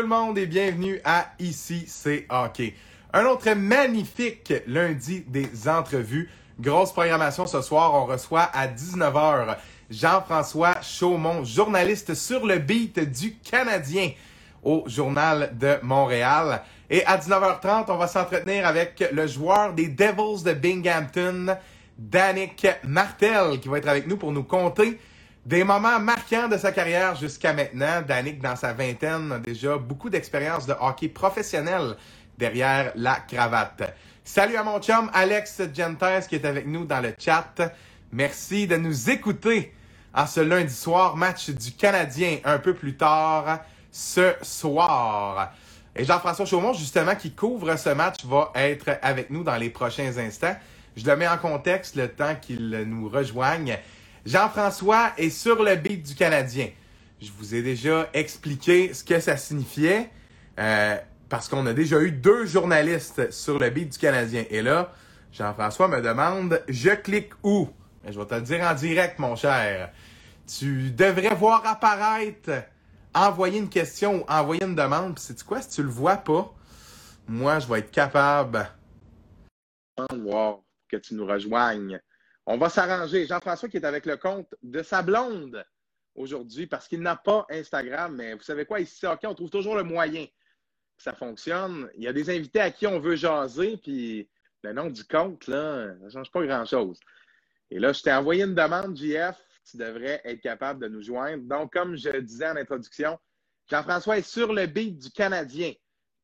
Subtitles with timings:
[0.00, 2.72] tout le monde et bienvenue à Ici c'est hockey.
[3.12, 6.30] Un autre magnifique lundi des entrevues.
[6.58, 7.92] Grosse programmation ce soir.
[7.92, 9.58] On reçoit à 19h
[9.90, 14.12] Jean-François Chaumont, journaliste sur le beat du Canadien
[14.62, 16.62] au Journal de Montréal.
[16.88, 21.58] Et à 19h30, on va s'entretenir avec le joueur des Devils de Binghamton,
[21.98, 24.98] Danick Martel, qui va être avec nous pour nous conter
[25.50, 28.02] des moments marquants de sa carrière jusqu'à maintenant.
[28.06, 31.96] Danick, dans sa vingtaine, a déjà beaucoup d'expérience de hockey professionnel
[32.38, 33.92] derrière la cravate.
[34.22, 37.52] Salut à mon chum Alex Gentes qui est avec nous dans le chat.
[38.12, 39.74] Merci de nous écouter
[40.14, 43.58] en ce lundi soir, match du Canadien un peu plus tard
[43.90, 45.52] ce soir.
[45.96, 50.16] Et Jean-François Chaumont, justement, qui couvre ce match, va être avec nous dans les prochains
[50.16, 50.54] instants.
[50.96, 53.76] Je le mets en contexte le temps qu'il nous rejoigne.
[54.26, 56.68] Jean-François est sur le beat du Canadien.
[57.20, 60.10] Je vous ai déjà expliqué ce que ça signifiait
[60.58, 60.96] euh,
[61.28, 64.44] parce qu'on a déjà eu deux journalistes sur le beat du Canadien.
[64.50, 64.92] Et là,
[65.32, 67.68] Jean-François me demande, je clique où?
[68.08, 69.90] Je vais te le dire en direct, mon cher.
[70.46, 72.64] Tu devrais voir apparaître,
[73.14, 75.14] envoyer une question ou envoyer une demande.
[75.14, 75.60] Puis, sais-tu quoi?
[75.62, 76.52] Si tu le vois pas,
[77.28, 78.68] moi, je vais être capable
[80.16, 82.00] voir que tu nous rejoignes.
[82.46, 83.26] On va s'arranger.
[83.26, 85.64] Jean-François qui est avec le compte de sa blonde
[86.14, 89.76] aujourd'hui parce qu'il n'a pas Instagram, mais vous savez quoi, ici, OK, on trouve toujours
[89.76, 91.90] le moyen que ça fonctionne.
[91.96, 94.28] Il y a des invités à qui on veut jaser, puis
[94.62, 96.98] le nom du compte, là, ça ne change pas grand-chose.
[97.70, 99.36] Et là, je t'ai envoyé une demande, JF,
[99.70, 101.44] tu devrais être capable de nous joindre.
[101.44, 103.18] Donc, comme je disais en introduction,
[103.70, 105.72] Jean-François est sur le beat du Canadien,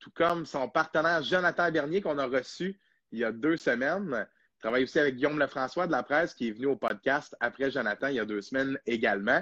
[0.01, 2.81] tout comme son partenaire Jonathan Bernier qu'on a reçu
[3.13, 4.27] il y a deux semaines.
[4.67, 8.09] Travaille aussi avec Guillaume Lefrançois de la presse qui est venu au podcast après Jonathan
[8.09, 9.41] il y a deux semaines également.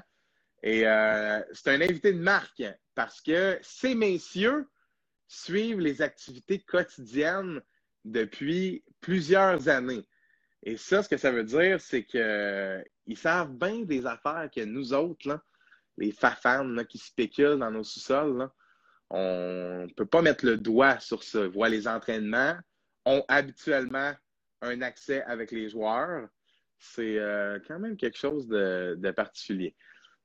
[0.63, 2.63] Et euh, c'est un invité de marque
[2.95, 4.69] parce que ces messieurs
[5.27, 7.63] suivent les activités quotidiennes
[8.05, 10.07] depuis plusieurs années.
[10.63, 14.93] Et ça, ce que ça veut dire, c'est qu'ils savent bien des affaires que nous
[14.93, 15.43] autres, là,
[15.97, 18.51] les fafans qui spéculent dans nos sous-sols,
[19.09, 21.49] on ne peut pas mettre le doigt sur ça.
[21.49, 22.59] Voient les entraînements,
[23.07, 24.13] ont habituellement
[24.65, 26.29] un accès avec les joueurs,
[26.79, 29.77] c'est euh, quand même quelque chose de, particulier.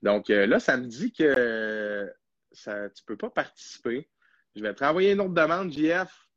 [0.02, 2.12] Donc euh, là, ça me dit que
[2.52, 4.10] tu ne peux pas participer.
[4.56, 6.28] Je vais te renvoyer une autre demande, JF.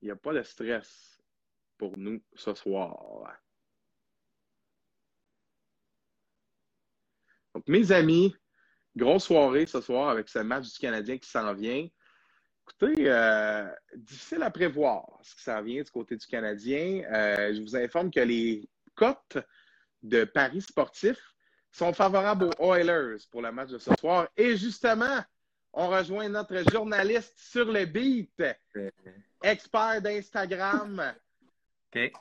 [0.00, 1.20] Il n'y a pas de stress
[1.76, 3.40] pour nous ce soir.
[7.54, 8.34] Donc, mes amis,
[8.96, 11.88] grosse soirée ce soir avec ce match du Canadien qui s'en vient.
[12.70, 17.02] Écoutez, euh, difficile à prévoir ce qui s'en vient du côté du Canadien.
[17.10, 19.38] Euh, je vous informe que les cotes
[20.02, 21.34] de paris sportifs
[21.72, 24.28] sont favorables aux Oilers pour le match de ce soir.
[24.36, 25.18] Et justement,
[25.72, 28.42] on rejoint notre journaliste sur le beat,
[29.42, 31.14] expert d'Instagram.
[31.94, 32.12] OK.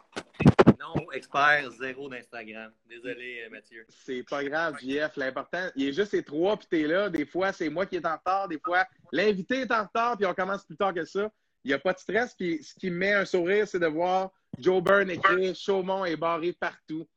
[0.79, 2.71] Non, expert zéro d'Instagram.
[2.87, 3.85] Désolé, euh, Mathieu.
[3.89, 5.15] C'est pas grave, JF.
[5.15, 7.09] L'important, il est juste ces trois, puis t'es là.
[7.09, 8.47] Des fois, c'est moi qui est en retard.
[8.47, 11.31] Des fois, l'invité est en retard, puis on commence plus tard que ça.
[11.63, 12.35] Il n'y a pas de stress.
[12.35, 16.15] Puis ce qui me met un sourire, c'est de voir Joe Byrne écrire Chaumont est
[16.15, 17.07] barré partout.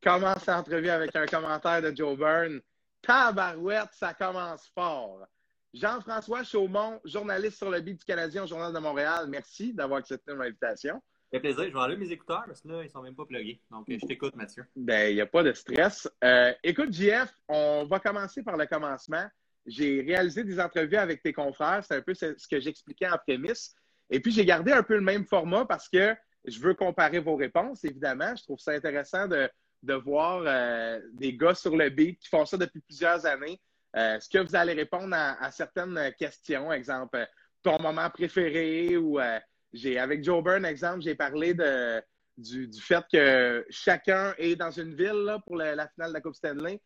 [0.00, 2.60] Commence l'entrevue avec un commentaire de Joe Byrne?
[3.02, 5.26] Tabarouette, ça commence fort.
[5.72, 10.32] Jean-François Chaumont, journaliste sur le beat du Canadien au Journal de Montréal, merci d'avoir accepté
[10.32, 11.02] mon invitation.
[11.40, 11.64] Plaisir.
[11.64, 13.60] Je vais enlever mes écouteurs parce que là, ils sont même pas plugués.
[13.70, 14.64] Donc, je t'écoute, Mathieu.
[14.76, 16.08] Ben, il n'y a pas de stress.
[16.22, 19.26] Euh, écoute, JF, on va commencer par le commencement.
[19.66, 21.82] J'ai réalisé des entrevues avec tes confrères.
[21.86, 23.74] C'est un peu ce que j'expliquais en prémisse.
[24.10, 26.14] Et puis, j'ai gardé un peu le même format parce que
[26.44, 28.34] je veux comparer vos réponses, évidemment.
[28.36, 29.48] Je trouve ça intéressant de,
[29.94, 33.60] voir euh, des gars sur le beat qui font ça depuis plusieurs années.
[33.96, 36.72] Euh, est-ce que vous allez répondre à, certaines questions?
[36.72, 37.26] Exemple,
[37.62, 39.38] ton moment préféré ou euh,
[39.74, 42.00] j'ai avec Joe Byrne, exemple, j'ai parlé de,
[42.38, 46.80] du, fait que chacun est dans une ville pour la, finale de la Coupe Stanley.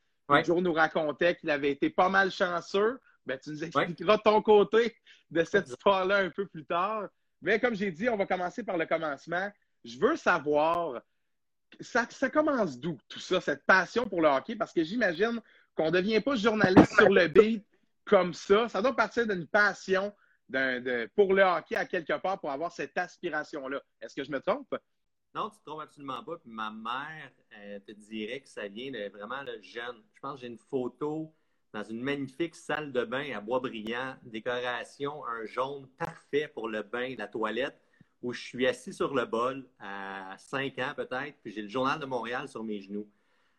[0.44, 2.98] Joe nous racontait qu'il avait été pas mal chanceux.
[3.26, 4.96] Ben, tu nous expliqueras ton côté
[5.30, 7.08] de cette histoire-là un peu plus tard.
[7.42, 9.50] Mais comme j'ai dit, on va commencer par le commencement.
[9.84, 11.02] Je veux savoir,
[11.80, 14.56] ça, ça commence d'où tout ça, cette passion pour le hockey?
[14.56, 15.40] Parce que j'imagine
[15.74, 17.66] qu'on ne devient pas journaliste sur le beat
[18.06, 18.68] comme ça.
[18.68, 20.12] Ça doit partir d'une passion
[21.14, 23.82] pour le hockey à quelque part pour avoir cette aspiration-là.
[24.00, 24.74] Est-ce que je me trompe?
[25.34, 26.36] Non, tu ne te trompes absolument pas.
[26.46, 27.30] ma mère
[27.86, 30.02] te dirait que ça vient de vraiment le jeune.
[30.14, 31.34] Je pense que j'ai une photo
[31.74, 37.14] dans une magnifique salle de bain à Boisbriand, décoration, un jaune parfait pour le bain,
[37.18, 37.78] la toilette,
[38.22, 42.00] où je suis assis sur le bol à 5 ans peut-être, puis j'ai le journal
[42.00, 43.06] de Montréal sur mes genoux.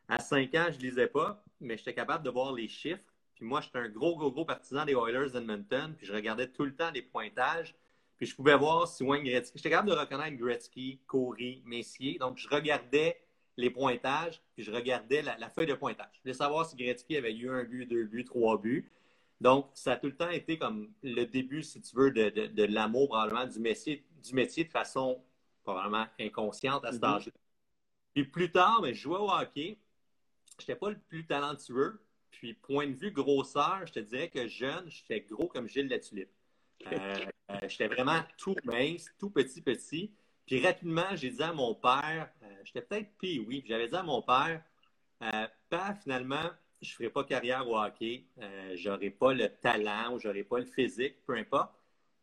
[0.08, 3.09] À 5 ans, je ne lisais pas, mais j'étais capable de voir les chiffres.
[3.40, 5.96] Puis moi, j'étais un gros, gros, gros partisan des Oilers d'Edmonton.
[5.98, 7.74] Puis je regardais tout le temps les pointages.
[8.18, 9.58] Puis je pouvais voir si Wayne Gretzky.
[9.58, 12.18] J'étais capable de reconnaître Gretzky, Corey, Messier.
[12.20, 13.18] Donc, je regardais
[13.56, 16.10] les pointages, puis je regardais la, feuille de pointage.
[16.14, 18.92] Je voulais savoir si Gretzky avait eu un but, deux buts, trois buts.
[19.40, 23.08] Donc, ça a tout le temps été comme le début, si tu veux, de, l'amour
[23.08, 25.24] probablement du métier, du métier de façon
[25.64, 27.16] probablement inconsciente à cet mm-hmm.
[27.16, 27.32] âge-là.
[28.14, 29.78] Puis plus tard, mais je jouais au hockey.
[30.58, 32.02] Je n'étais pas le plus talentueux.
[32.40, 36.32] Puis, point de vue grosseur, je te dirais que jeune, j'étais gros comme Gilles Latulippe.
[36.94, 40.14] Euh, euh, j'étais vraiment tout mince, tout petit, petit.
[40.46, 44.04] Puis rapidement, j'ai dit à mon père, euh, j'étais peut-être pire, oui, j'avais dit à
[44.04, 44.64] mon père,
[45.70, 46.50] pas finalement,
[46.82, 48.24] je ne ferai pas carrière au hockey,
[48.76, 51.74] je n'aurai pas le talent ou je n'aurai pas le physique, peu importe,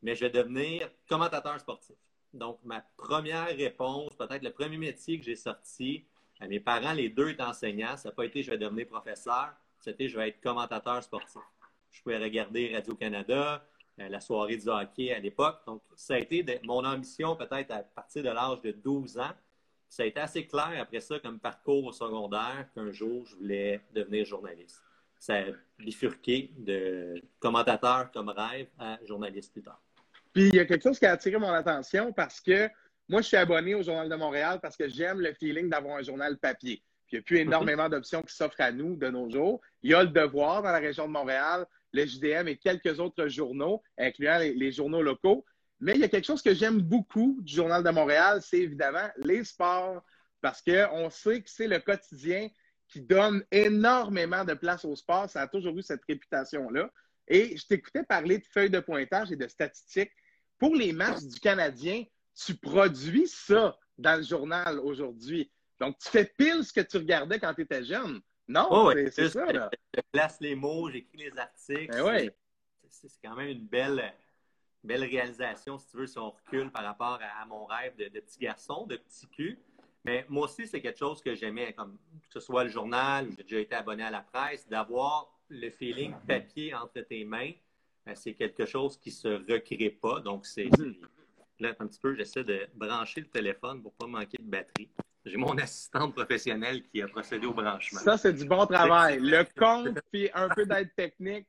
[0.01, 1.97] mais je vais devenir commentateur sportif.
[2.33, 6.07] Donc, ma première réponse, peut-être le premier métier que j'ai sorti,
[6.41, 9.53] à mes parents, les deux étaient enseignants, ça n'a pas été je vais devenir professeur,
[9.87, 11.41] c'était je vais être commentateur sportif.
[11.91, 13.65] Je pouvais regarder Radio-Canada,
[14.01, 15.61] euh, la soirée du hockey à l'époque.
[15.67, 19.33] Donc, ça a été mon ambition peut-être à partir de l'âge de 12 ans.
[19.89, 23.81] Ça a été assez clair après ça comme parcours au secondaire qu'un jour, je voulais
[23.95, 24.83] devenir journaliste.
[25.19, 25.45] Ça a
[25.79, 29.81] bifurqué de commentateur comme rêve à journaliste plus tard.
[30.33, 32.69] Puis, il y a quelque chose qui a attiré mon attention parce que
[33.09, 36.03] moi, je suis abonné au Journal de Montréal parce que j'aime le feeling d'avoir un
[36.03, 36.83] journal papier.
[37.07, 39.61] Puis, il n'y a plus énormément d'options qui s'offrent à nous de nos jours.
[39.83, 43.29] Il y a le devoir dans la région de Montréal, le JDM et quelques autres
[43.29, 45.45] journaux, incluant les, journaux locaux.
[45.81, 49.09] Mais il y a quelque chose que j'aime beaucoup du Journal de Montréal, c'est évidemment
[49.19, 50.03] les sports,
[50.41, 52.49] parce qu'on sait que c'est le quotidien
[52.89, 55.29] qui donne énormément de place au sport.
[55.29, 56.91] Ça a toujours eu cette réputation-là.
[57.29, 60.13] Et je t'écoutais parler de feuilles de pointage et de statistiques.
[60.59, 62.05] Pour les matchs du Canadien,
[62.35, 65.51] tu produis ça dans le journal aujourd'hui.
[65.81, 68.21] Donc, tu fais pile ce que tu regardais quand tu étais jeune.
[68.49, 69.47] Non, oh, c'est ça.
[69.95, 71.91] Je place les mots, j'écris les articles.
[71.91, 72.31] Ben
[72.91, 74.15] c'est quand même une belle,
[74.83, 78.39] belle réalisation, si tu veux, si on recule par rapport à, mon rêve de, petit
[78.39, 79.59] garçon, de petit cul.
[80.05, 83.43] Mais moi aussi, c'est quelque chose que j'aimais, comme que ce soit le journal, j'ai
[83.43, 87.53] déjà été abonné à la presse, d'avoir le feeling papier entre tes mains,
[88.05, 90.21] ben, c'est quelque chose qui ne se recrée pas.
[90.21, 90.71] Donc, c'est.
[91.59, 94.91] Là, un petit peu, j'essaie de brancher le téléphone pour ne pas manquer de batterie.
[95.27, 97.99] J'ai mon assistante professionnelle qui a procédé au branchement.
[97.99, 99.19] Ça, c'est du bon travail.
[99.19, 101.49] Le compte, puis un peu d'aide technique.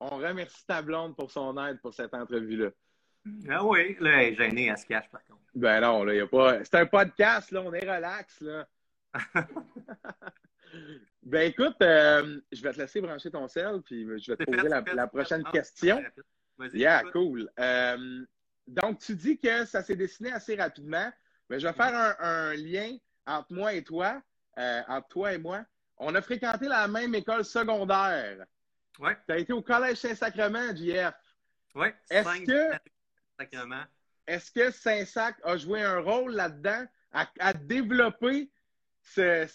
[0.00, 2.70] On remercie ta blonde pour son aide pour cette entrevue-là.
[3.50, 5.42] Ah oui, là, elle est gênée, elle se cache par contre.
[5.54, 6.64] Ben non, là, il n'y a pas.
[6.64, 8.66] C'est un podcast, là, on est relax, là.
[11.22, 14.68] ben écoute, euh, je vais te laisser brancher ton sel, puis je vais te poser
[14.94, 16.02] la, prochaine ah, question.
[16.72, 17.50] Yeah, cool.
[17.58, 18.24] Euh,
[18.66, 21.12] donc, tu dis que ça s'est dessiné assez rapidement.
[21.50, 22.96] Mais je vais faire un lien
[23.28, 24.20] entre moi et toi,
[24.58, 25.64] euh, entre toi et moi,
[25.98, 28.44] on a fréquenté la même école secondaire.
[28.98, 29.10] Oui.
[29.26, 31.14] Tu as été au Collège Saint-Sacrement, JF.
[31.74, 33.44] Oui, est-ce que,
[34.26, 38.50] est-ce que Saint-Sac a joué un rôle là-dedans à, développer
[39.02, 39.54] cette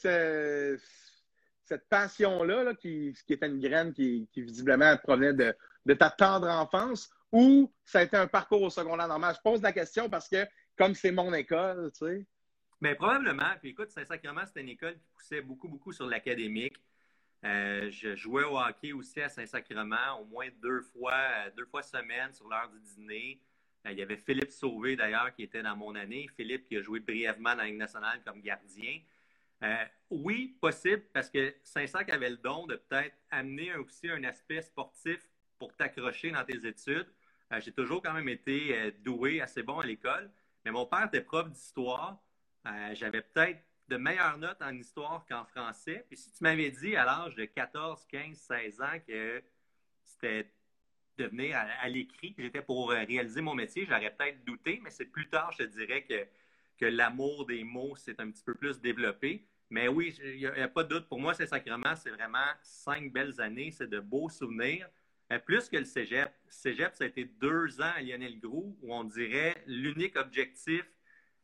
[1.89, 5.55] passion-là, qui, qui, était une graine qui, visiblement provenait de,
[5.85, 9.35] de, ta tendre enfance, ou ça a été un parcours au secondaire normal?
[9.35, 10.45] Je pose la question parce que,
[10.77, 12.25] comme c'est mon école, tu sais.
[12.83, 13.55] Mais probablement.
[13.61, 16.75] Puis écoute, Saint-Sacrement, c'était une école qui poussait beaucoup, beaucoup sur l'académique.
[17.45, 22.33] Euh, je jouais au hockey aussi à Saint-Sacrement, au moins deux fois, deux fois semaine
[22.33, 23.39] sur l'heure du dîner.
[23.85, 26.27] Euh, il y avait Philippe Sauvé, d'ailleurs, qui était dans mon année.
[26.35, 28.99] Philippe qui a joué brièvement dans la Ligue nationale comme gardien.
[29.63, 34.61] Euh, oui, possible, parce que Saint-Sac avait le don de peut-être amener aussi un aspect
[34.61, 35.25] sportif
[35.57, 37.07] pour t'accrocher dans tes études.
[37.59, 40.29] J'ai toujours quand même été doué, assez bon à l'école.
[40.65, 42.19] Mais mon père était prof d'histoire.
[42.65, 46.05] Euh, j'avais peut-être de meilleures notes en histoire qu'en français.
[46.07, 49.43] Puis si tu m'avais dit à l'âge de 14, 15, 16 ans que
[50.03, 50.51] c'était
[51.17, 54.89] devenir à, à l'écrit, que j'étais pour euh, réaliser mon métier, j'aurais peut-être douté, mais
[54.89, 56.25] c'est plus tard, je te dirais que,
[56.77, 59.45] que l'amour des mots s'est un petit peu plus développé.
[59.69, 61.07] Mais oui, il n'y a, pas de doute.
[61.07, 64.87] Pour moi, c'est sacrement, c'est vraiment cinq belles années, c'est de beaux souvenirs.
[65.31, 66.31] Euh, plus que le cégep.
[66.49, 70.83] Cégep, ça a été deux ans à Lionel Groux où on dirait l'unique objectif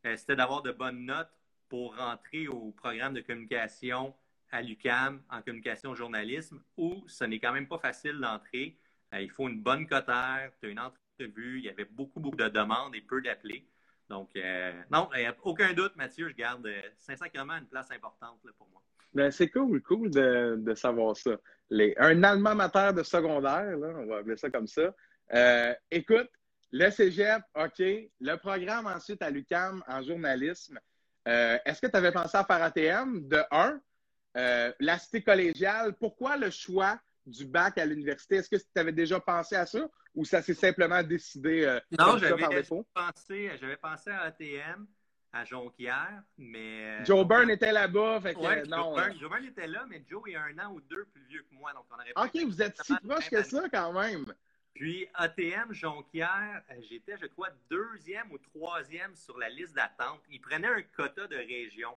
[0.06, 1.32] euh, c'était d'avoir de bonnes notes
[1.68, 4.13] pour rentrer au programme de communication
[4.51, 8.77] à l'UCAM en communication journalisme où ce n'est quand même pas facile d'entrer.
[9.13, 12.38] Euh, il faut une bonne cotère, tu as une entrevue, il y avait beaucoup, beaucoup
[12.38, 13.68] de demandes et peu d'appelés.
[14.10, 15.10] Donc, euh, non,
[15.44, 18.82] aucun doute, Mathieu, je garde sincèrement une place importante pour moi.
[19.13, 21.38] Ben, c'est cool, cool de, savoir ça.
[21.72, 24.96] un allemand mater de secondaire, on va appeler ça comme ça.
[25.91, 26.29] écoute,
[26.72, 27.80] le cégep, OK.
[27.80, 30.80] Le programme ensuite à l'UCAM en journalisme.
[31.28, 33.80] Euh, est-ce que tu avais pensé à faire ATM de 1?
[34.38, 38.38] Euh, la cité collégiale, pourquoi le choix du bac à l'université?
[38.38, 42.18] Est-ce que tu avais déjà pensé à ça ou ça s'est simplement décidé euh, non,
[42.18, 44.88] j'avais pensé, j'avais pensé à ATM,
[45.32, 47.00] à Jonquière, mais.
[47.02, 48.96] Euh, Joe Byrne était là-bas, fait que non.
[49.20, 51.74] Joe Byrne, était là, mais Joe est un an ou deux plus vieux que moi,
[51.74, 54.26] donc on aurait Ok, vous êtes si proche que ça quand même.
[54.79, 60.21] Puis ATM, Jonquière, euh, j'étais, je crois, deuxième ou troisième sur la liste d'attente.
[60.31, 61.98] Ils prenaient un quota de région.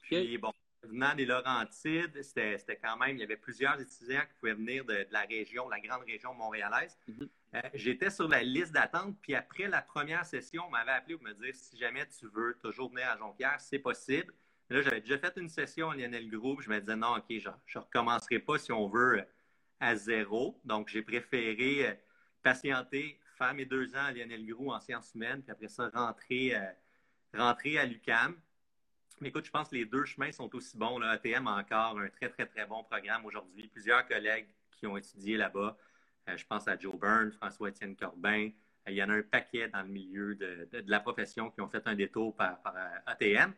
[0.00, 0.50] Puis bon,
[0.82, 5.06] venant des Laurentides, c'était quand même, il y avait plusieurs étudiants qui pouvaient venir de,
[5.10, 6.98] la région, la grande région montréalaise.
[7.06, 7.28] Mhm.
[7.54, 11.24] Euh, j'étais sur la liste d'attente, puis après la première session, on m'avait appelé pour
[11.24, 14.32] me dire si jamais tu veux toujours venir à Jonquière, c'est possible.
[14.70, 17.50] Là, j'avais déjà fait une session à Lionel Group, je me disais non, OK, je
[17.50, 19.22] ne recommencerai pas si on veut
[19.80, 20.58] à zéro.
[20.64, 21.94] Donc, j'ai préféré euh,
[22.42, 26.54] patienter, faire mes deux ans à Lionel Gros en sciences humaines, puis après ça, rentrer,
[26.54, 26.70] euh,
[27.34, 28.36] rentrer à l'UCAM.
[29.20, 30.98] Mais écoute, je pense que les deux chemins sont aussi bons.
[30.98, 31.10] Là.
[31.10, 33.68] ATM a encore un très, très, très bon programme aujourd'hui.
[33.68, 35.76] Plusieurs collègues qui ont étudié là-bas.
[36.28, 38.50] Euh, je pense à Joe Byrne, François-Étienne Corbin.
[38.88, 41.68] Euh, il y en a un paquet dans le milieu de, la profession qui ont
[41.68, 42.60] fait un détour par,
[43.06, 43.52] ATM.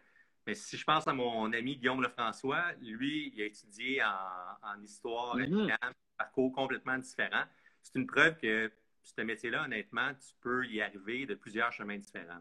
[0.46, 5.36] Mais si je pense à mon ami Guillaume Lefrançois, lui, il a étudié en, histoire
[5.36, 5.76] à mm-hmm.
[5.80, 7.44] un parcours complètement différent
[7.84, 8.72] c'est une preuve que
[9.02, 12.40] ce métier-là, honnêtement, tu peux y arriver de plusieurs chemins différents.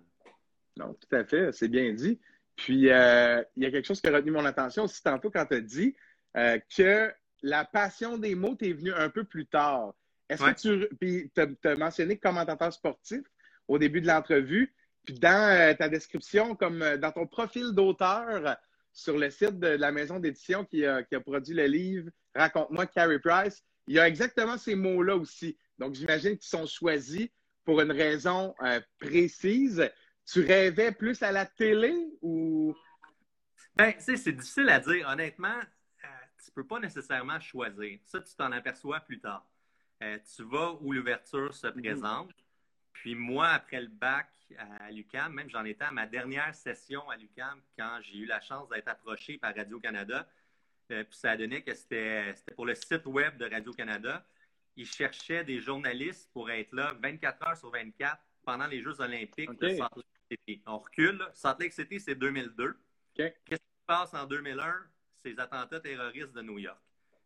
[0.78, 2.20] Non, tout à fait, c'est bien dit.
[2.56, 5.46] Puis, euh, il y a quelque chose qui a retenu mon attention aussi tantôt quand
[5.46, 5.96] tu as dit
[6.38, 9.94] euh, que la passion des mots t'est venue un peu plus tard.
[10.30, 10.96] Est-ce que tu.
[10.96, 13.22] Puis, tu as, mentionné commentateur sportif
[13.68, 14.74] au début de l'entrevue.
[15.06, 18.58] Puis, dans euh, ta description, comme dans ton profil d'auteur
[18.94, 23.20] sur le site de, la maison d'édition qui qui a produit le livre Raconte-moi Carrie
[23.20, 25.58] Price, il y a exactement ces mots-là aussi.
[25.78, 27.28] Donc, j'imagine qu'ils sont choisis
[27.66, 29.90] pour une raison euh, précise.
[30.26, 32.76] Tu rêvais plus à la télé ou?
[33.76, 35.08] Ben, tu sais, c'est difficile à dire.
[35.10, 36.08] Honnêtement, euh,
[36.44, 38.00] tu ne peux pas nécessairement choisir.
[38.06, 39.46] Ça, tu t'en aperçois plus tard.
[40.02, 41.82] Euh, tu vas où l'ouverture se mhm.
[41.82, 42.32] présente.
[42.94, 47.18] Puis moi, après le bac à l'UCAM, même j'en étais à ma dernière session à
[47.18, 50.43] l'UCAM quand j'ai eu la chance d'être approché par Radio-Canada euh,
[50.88, 54.26] puis ça a donné que c'était pour le site web de Radio-Canada.
[54.76, 59.52] Ils cherchaient des journalistes pour être là 24 heures sur 24 pendant les Jeux olympiques
[59.60, 60.62] de Salt Lake City.
[60.66, 61.26] On recule.
[61.34, 62.76] Salt Lake City, c'est 2002.
[63.14, 64.74] Qu'est-ce qui se passe en 2001?
[65.24, 66.80] Ces attentats terroristes de New York.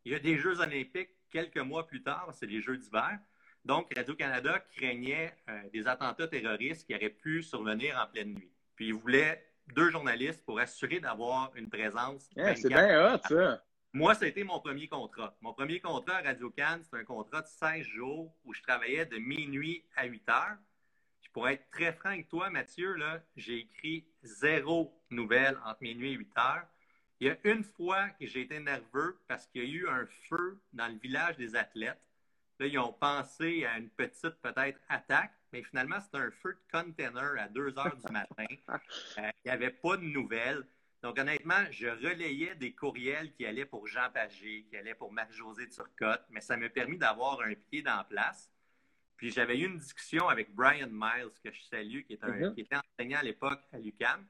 [0.05, 3.19] Il y a des Jeux olympiques quelques mois plus tard, c'est les Jeux d'hiver.
[3.65, 8.51] Donc, Radio-Canada craignait euh, des attentats terroristes qui auraient pu survenir en pleine nuit.
[8.75, 12.29] Puis, ils voulaient deux journalistes pour assurer d'avoir une présence.
[12.35, 13.63] c'est bien hot, ça.
[13.93, 15.35] Moi, ça a été mon premier contrat.
[15.41, 19.05] Mon premier contrat à Radio Cannes, c'est un contrat de 16 jours où je travaillais
[19.05, 20.57] de minuit à 8 heures.
[21.33, 22.95] pour être très franc avec toi, Mathieu,
[23.35, 26.67] j'ai écrit zéro nouvelle entre minuit et 8 heures.
[27.19, 30.05] Il y a une fois que j'ai été nerveux parce qu'il y a eu un
[30.29, 32.01] feu dans le village des athlètes.
[32.59, 36.71] Là, ils ont pensé à une petite, peut-être, attaque mais finalement, c'était un feu de
[36.71, 38.45] container à 2 heures du matin.
[39.17, 40.63] Euh, il n'y avait pas de nouvelles.
[41.01, 45.69] Donc, honnêtement, je relayais des courriels qui allaient pour Jean Pagé, qui allaient pour Marc-José
[45.69, 48.51] Turcotte, mais ça m'a permis d'avoir un pied dans la place.
[49.15, 52.53] Puis, j'avais eu une discussion avec Brian Miles, que je salue, qui, mm-hmm.
[52.53, 54.27] qui était enseignant à l'époque à l'UCAM.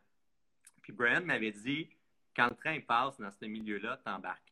[0.81, 1.89] Puis, Brian m'avait dit
[2.35, 4.46] quand le train passe dans ce milieu-là, t'embarques.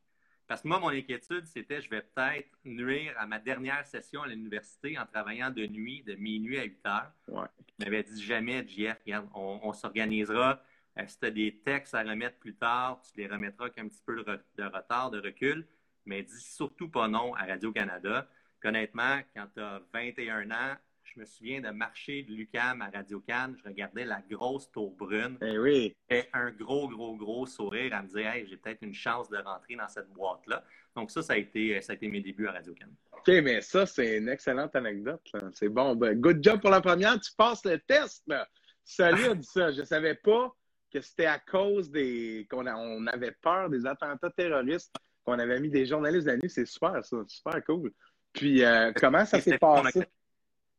[0.48, 4.28] Parce que moi, mon inquiétude, c'était je vais peut-être nuire à ma dernière session à
[4.28, 7.12] l'université en travaillant de nuit, de minuit à 8 heures.
[7.28, 7.48] Ouais.
[7.80, 10.62] Il m'avait dit jamais, JF, regarde, on, s'organisera.
[10.98, 13.88] Euh, si tu as des textes à remettre plus tard, tu les remettras avec un
[13.88, 15.68] petit peu de, retard, de recul.
[16.06, 18.28] Mais dis surtout pas non à Radio-Canada.
[18.64, 20.76] Honnêtement, quand tu as 21 ans,
[21.16, 23.56] je me souviens de marcher de Lucam à Radio Cannes.
[23.58, 25.38] Je regardais la grosse tour brune.
[25.42, 25.96] Eh oui.
[26.10, 29.38] Et un gros, gros, gros sourire à me dire Hey, j'ai peut-être une chance de
[29.38, 30.64] rentrer dans cette boîte-là.
[30.96, 32.96] Donc, ça, ça a, été, ça a été mes débuts à Radio Cannes.
[33.14, 35.22] OK, mais ça, c'est une excellente anecdote.
[35.54, 35.96] C'est bon.
[35.96, 37.20] Ben, good job pour la première.
[37.20, 38.24] Tu passes le test.
[38.28, 38.48] Là.
[38.84, 39.72] Solide, ça.
[39.72, 40.54] Je ne savais pas
[40.92, 42.46] que c'était à cause des.
[42.50, 44.94] qu'on on avait peur des attentats terroristes,
[45.24, 46.50] qu'on avait mis des journalistes la nuit.
[46.50, 47.18] C'est super, ça.
[47.28, 47.94] Super cool.
[48.34, 50.06] Puis, euh, comment ça s'est passé?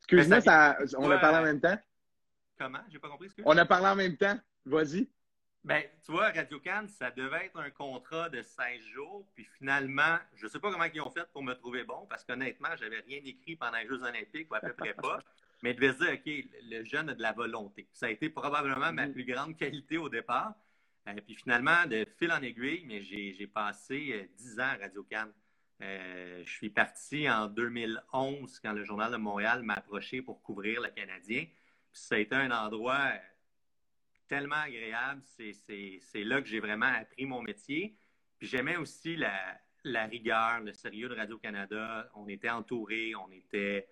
[0.08, 1.78] Excuse-moi, on a parlé en même temps?
[2.58, 2.80] Comment?
[2.88, 3.28] J'ai pas compris.
[3.44, 4.38] On a parlé en même temps.
[4.64, 5.08] Vas-y.
[5.64, 9.26] Ben, tu vois, Radio Cannes, ça devait être un contrat de 16 jours.
[9.34, 12.25] Puis finalement, je ne sais pas comment ils ont fait pour me trouver bon, parce
[12.25, 15.18] qu'honnêtement, je n'avais rien écrit pendant les Jeux Olympiques, ou à peu près pas.
[15.62, 17.88] Mais je devais se dire, OK, le jeune a de la volonté.
[17.92, 19.12] Ça a été probablement ma mm.
[19.12, 20.54] plus grande qualité au départ.
[21.08, 25.02] Euh, puis finalement, de fil en aiguille, mais j'ai passé 10 euh, ans à Radio
[25.02, 25.32] Cannes.
[25.83, 30.80] Euh, je suis parti en 2011 quand le Journal de Montréal m'a approché pour couvrir
[30.80, 31.45] le Canadien.
[31.92, 33.12] Puis ça a été un endroit
[34.28, 35.23] tellement agréable.
[35.25, 37.97] C'est là que j'ai vraiment appris mon métier.
[38.38, 42.11] Puis j'aimais aussi la, rigueur, le sérieux de Radio-Canada.
[42.14, 43.88] On était entouré, on était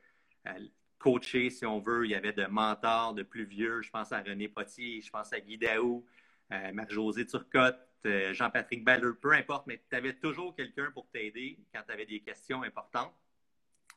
[0.47, 2.07] euh, coaché, si on veut.
[2.07, 3.83] Il y avait de mentors, de plus vieux.
[3.83, 6.05] Je pense à René Potier, je pense à Guy Daou,
[6.53, 11.59] euh, Marc-José Turcotte, euh, Jean-Patrick Balleux, peu importe, mais tu avais toujours quelqu'un pour t'aider
[11.73, 13.15] quand tu avais des questions importantes.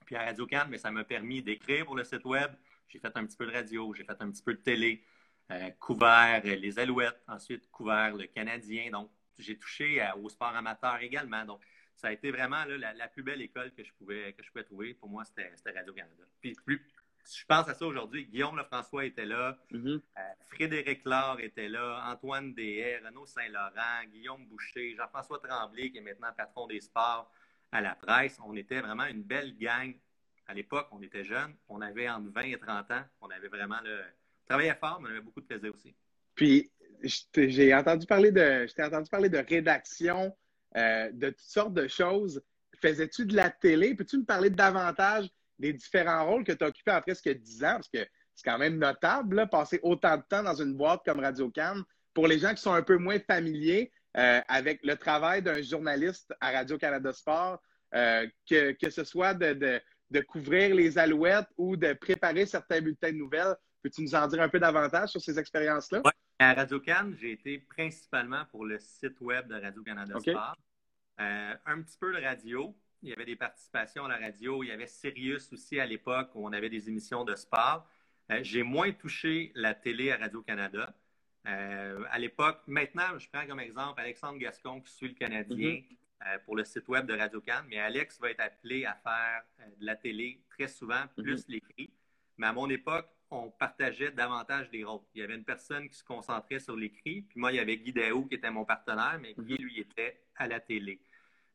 [0.05, 2.51] Puis à Radio Can, mais ça m'a permis d'écrire pour le site web.
[2.87, 5.03] J'ai fait un petit peu de radio, j'ai fait un petit peu de télé,
[5.51, 8.91] euh, couvert les Alouettes, ensuite couvert le Canadien.
[8.91, 11.43] Donc, j'ai touché au sport amateur également.
[11.43, 11.61] Donc,
[11.95, 14.93] ça a été vraiment la, plus belle école que je pouvais, que je pouvais trouver.
[14.93, 16.23] Pour moi, c'était Radio-Canada.
[16.39, 16.85] Puis, plus,
[17.35, 20.01] je pense à ça aujourd'hui, Guillaume Lefrançois était là, mm-hmm.
[20.17, 26.01] euh, Frédéric Laure était là, Antoine Deshaies, Renaud Saint-Laurent, Guillaume Boucher, Jean-François Tremblay, qui est
[26.01, 27.31] maintenant patron des sports
[27.71, 28.37] à la presse.
[28.45, 29.93] On était vraiment une belle gang.
[30.47, 31.53] À l'époque, on était jeunes.
[31.67, 33.03] On avait entre 20 et 30 ans.
[33.21, 33.99] On avait vraiment le.
[33.99, 35.93] On travaillait fort, mais on avait beaucoup de plaisir aussi.
[36.35, 36.71] Puis,
[37.03, 38.65] j'ai entendu parler de.
[38.81, 40.35] Entendu parler de rédaction,
[40.77, 42.41] euh, de toutes sortes de choses.
[42.81, 43.95] Faisais-tu de la télé?
[43.95, 47.75] Peux-tu me parler davantage des différents rôles que tu as occupés en presque 10 ans?
[47.75, 51.49] Parce que c'est quand même notable, passer autant de temps dans une boîte comme Radio
[51.49, 51.83] Cannes.
[52.13, 56.33] Pour les gens qui sont un peu moins familiers euh, avec le travail d'un journaliste
[56.39, 57.61] à Radio-Canada Sport,
[57.93, 63.11] euh, que, que, ce soit de, de, couvrir les alouettes ou de préparer certains bulletins
[63.11, 66.01] de nouvelles, peux-tu nous en dire un peu davantage sur ces expériences-là?
[66.03, 66.11] Oui.
[66.39, 70.55] À Radio Cannes, j'ai été principalement pour le site web de Radio-Canada Sport.
[71.19, 74.63] Euh, un petit peu de radio, il y avait des participations à la radio.
[74.63, 77.87] Il y avait Sirius aussi à l'époque où on avait des émissions de sport.
[78.31, 80.93] Euh, j'ai moins touché la télé à Radio-Canada.
[81.47, 85.97] Euh, à l'époque, maintenant, je prends comme exemple Alexandre Gascon qui suit le Canadien mm-hmm.
[86.27, 89.43] euh, pour le site web de Radio-Can, mais Alex va être appelé à faire
[89.79, 91.23] de la télé très souvent, mm-hmm.
[91.23, 91.91] plus l'écrit.
[92.37, 95.01] Mais à mon époque, on partageait davantage des rôles.
[95.15, 97.77] Il y avait une personne qui se concentrait sur l'écrit, puis moi, il y avait
[97.77, 99.61] Guy Daou qui était mon partenaire, mais Guy, mm-hmm.
[99.61, 100.99] lui, était à la télé.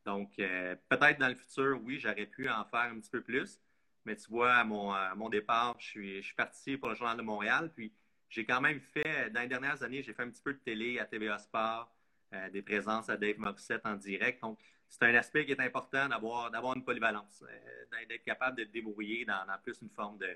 [0.04, 3.60] Donc, euh, peut-être dans le futur, oui, j'aurais pu en faire un petit peu plus.
[4.04, 7.70] Mais tu vois, à mon, départ, je suis, je parti pour le Journal de Montréal.
[7.74, 7.92] Puis,
[8.28, 10.98] j'ai quand même fait, dans les dernières années, j'ai fait un petit peu de télé
[10.98, 11.94] à TVA Sport,
[12.34, 14.42] euh, des présences à Dave Morissette en direct.
[14.42, 18.64] Donc, c'est un aspect qui est important d'avoir, d'avoir une polyvalence, euh, d'être capable de
[18.64, 20.28] te débrouiller dans, plus une forme de,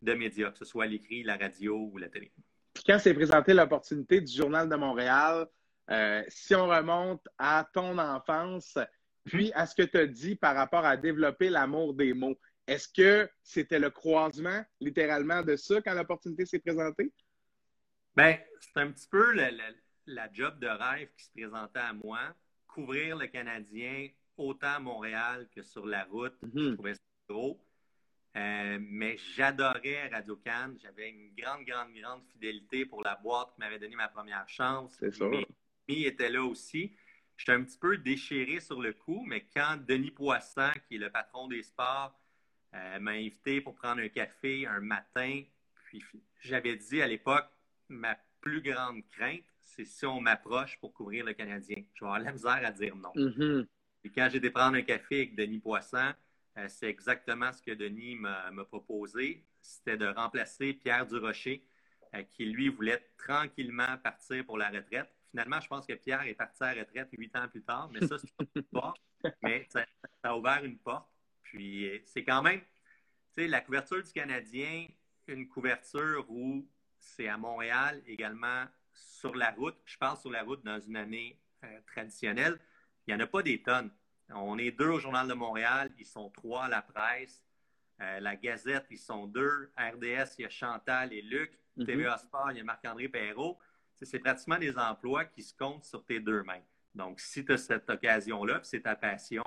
[0.00, 2.32] de médias, que ce soit l'écrit, la radio ou la télé.
[2.72, 5.46] Puis quand s'est présentée l'opportunité du Journal de Montréal,
[5.90, 8.78] euh, si on remonte à ton enfance,
[9.24, 12.88] puis à ce que tu as dit par rapport à développer l'amour des mots, est-ce
[12.88, 17.12] que c'était le croisement, littéralement, de ça quand l'opportunité s'est présentée?
[18.14, 19.32] Bien, c'est un petit peu
[20.06, 22.20] la job de rêve qui se présentait à moi.
[22.66, 26.74] Couvrir le Canadien autant à Montréal que sur la route, je mhm.
[26.74, 27.58] trouvais ça gros.
[28.36, 30.78] Euh, mais j'adorais Radio Cannes.
[30.82, 34.94] J'avais une grande, grande, grande fidélité pour la boîte qui m'avait donné ma première chance.
[35.00, 35.24] C'est ça
[35.88, 36.94] était là aussi.
[37.36, 41.10] J'étais un petit peu déchiré sur le coup, mais quand Denis Poisson, qui est le
[41.10, 42.18] patron des sports,
[42.74, 45.42] euh, m'a invité pour prendre un café un matin,
[45.84, 46.02] puis
[46.40, 47.46] j'avais dit à l'époque,
[47.88, 51.76] ma plus grande crainte, c'est si on m'approche pour couvrir le Canadien.
[51.94, 53.12] Je vais avoir la misère à dire non.
[53.14, 53.66] Mm-hmm.
[54.04, 56.12] Et quand j'ai été prendre un café avec Denis Poisson,
[56.56, 59.44] euh, c'est exactement ce que Denis m'a proposé.
[59.62, 61.64] C'était de remplacer Pierre Durocher,
[62.14, 65.12] euh, qui lui voulait tranquillement partir pour la retraite.
[65.30, 68.06] Finalement, je pense que Pierre est parti à la retraite huit ans plus tard, mais
[68.06, 69.00] ça, c'est une porte.
[69.42, 69.84] Mais ça,
[70.22, 71.08] a ouvert une porte.
[71.42, 74.86] Puis c'est quand même, tu sais, la couverture du Canadien,
[75.26, 76.66] une couverture où
[77.00, 79.76] c'est à Montréal également sur la route.
[79.84, 82.58] Je parle sur la route dans une année euh, traditionnelle.
[83.06, 83.90] Il n'y en a pas des tonnes.
[84.30, 87.42] On est deux au Journal de Montréal, ils sont trois à la presse.
[88.00, 89.72] Euh, la Gazette, ils sont deux.
[89.76, 91.58] RDS, il y a Chantal et Luc.
[91.76, 91.86] Mm-hmm.
[91.86, 93.58] TVA Sport, il y a Marc-André Perrault
[94.02, 96.62] c'est pratiquement des emplois qui se comptent sur tes deux mains.
[96.94, 99.44] Donc, si tu as cette occasion-là, c'est ta passion,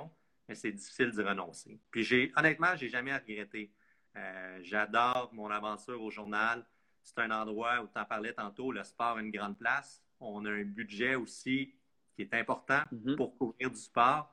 [0.52, 1.80] c'est difficile d'y renoncer.
[1.90, 3.72] Puis, j'ai, honnêtement, j'ai jamais regretté.
[4.16, 6.64] Euh, j'adore mon aventure au journal.
[7.02, 10.02] C'est un endroit où tu en parlais tantôt, le sport a une grande place.
[10.20, 11.74] On a un budget aussi
[12.14, 13.16] qui est important mm-hmm.
[13.16, 14.32] pour couvrir du sport.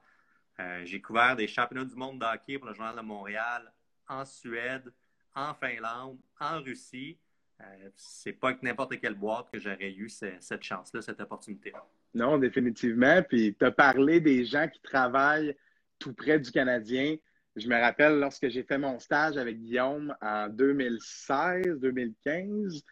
[0.60, 3.74] Euh, j'ai couvert des championnats du monde de hockey pour le Journal de Montréal
[4.08, 4.94] en Suède,
[5.34, 7.18] en Finlande, en Russie.
[7.62, 11.84] Euh, c'est pas que n'importe quelle boîte que j'aurais eu cette chance-là, cette opportunité-là.
[12.14, 13.24] Non, définitivement.
[13.24, 15.58] Puis tu as parlé des gens qui travaillent
[15.98, 17.16] tout près du Canadien.
[17.56, 22.84] Je me rappelle lorsque j'ai fait mon stage avec Guillaume en 2016-2015,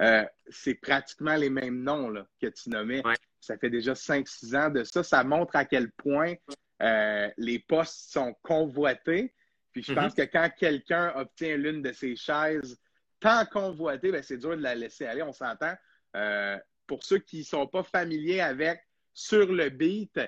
[0.00, 3.02] euh, c'est pratiquement les mêmes noms là, que tu nommais.
[3.40, 5.04] Ça fait déjà 5-6 ans de ça.
[5.04, 6.34] Ça montre à quel point
[6.82, 9.32] euh, les postes sont convoités.
[9.72, 10.26] Puis je pense mm-hmm.
[10.26, 12.76] que quand quelqu'un obtient l'une de ces chaises
[13.20, 15.74] tant convoité, ben, c'est dur de la laisser aller, on s'entend.
[16.14, 18.80] Euh, pour ceux qui ne sont pas familiers avec
[19.12, 20.20] sur le beat,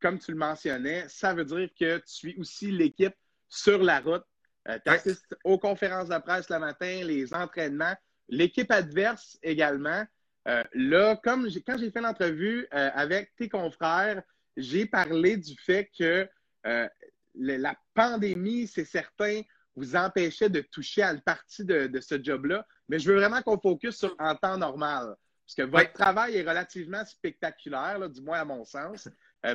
[0.00, 3.14] comme tu le mentionnais, ça veut dire que tu suis aussi l'équipe
[3.48, 4.24] sur la route.
[4.68, 7.94] Euh, tu assistes aux conférences de presse le matin, les entraînements,
[8.28, 10.04] l'équipe adverse également.
[10.48, 14.22] Euh, là, comme quand j'ai fait l'entrevue euh, avec tes confrères,
[14.56, 16.28] j'ai parlé du fait que
[17.34, 19.42] la pandémie, c'est certain,
[19.76, 22.66] vous empêchait de toucher à une partie de, ce job-là.
[22.88, 25.14] Mais je veux vraiment qu'on focus sur en temps normal.
[25.46, 29.08] Parce que votre travail est relativement spectaculaire, du moins à mon sens.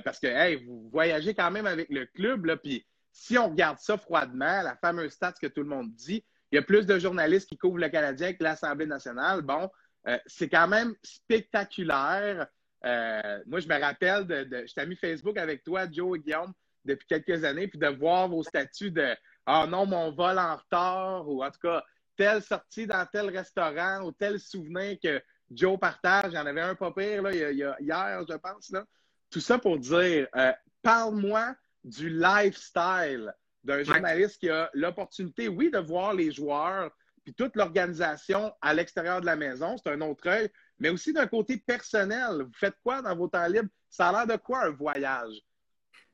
[0.06, 3.80] parce que hey, vous voyagez quand même avec le club, là, puis si on regarde
[3.80, 6.98] ça froidement, la fameuse stats que tout le monde dit, il y a plus de
[7.00, 9.42] journalistes qui couvrent le Canadien que l'Assemblée nationale.
[9.42, 9.70] Bon,
[10.08, 12.48] euh, c'est quand même spectaculaire.
[12.86, 16.22] Euh, moi, je me rappelle, de, de je t'ai mis Facebook avec toi, Joe et
[16.22, 16.54] Guillaume,
[16.84, 19.16] depuis quelques années, puis de voir vos statuts de
[19.54, 21.84] Ah non, mon vol en retard, ou en tout cas,
[22.16, 26.32] telle sortie dans tel restaurant, ou tel souvenir que Joe partage.
[26.32, 28.70] Il y en avait un pas pire là, il y a, hier, je pense.
[28.70, 28.86] Là.
[29.30, 35.80] Tout ça pour dire euh, parle-moi du lifestyle d'un journaliste qui a l'opportunité, oui, de
[35.80, 36.90] voir les joueurs
[37.26, 41.28] puis toute l'organisation à l'extérieur de la maison, c'est un autre œil, mais aussi d'un
[41.28, 42.44] côté personnel.
[42.44, 43.70] Vous faites quoi dans vos temps libres?
[43.90, 45.42] Ça a l'air de quoi un voyage?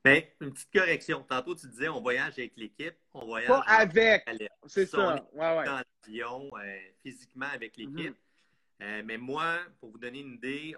[0.08, 1.24] Bien, une petite correction.
[1.24, 4.26] Tantôt, tu disais on voyage avec l'équipe, on voyage Pas avec.
[4.68, 5.16] C'est ça.
[5.34, 5.66] Ouais, ouais.
[5.66, 8.16] Dans l'avion, euh, physiquement avec l'équipe.
[8.16, 8.84] Mm-hmm.
[8.84, 10.76] Euh, mais moi, pour vous donner une idée,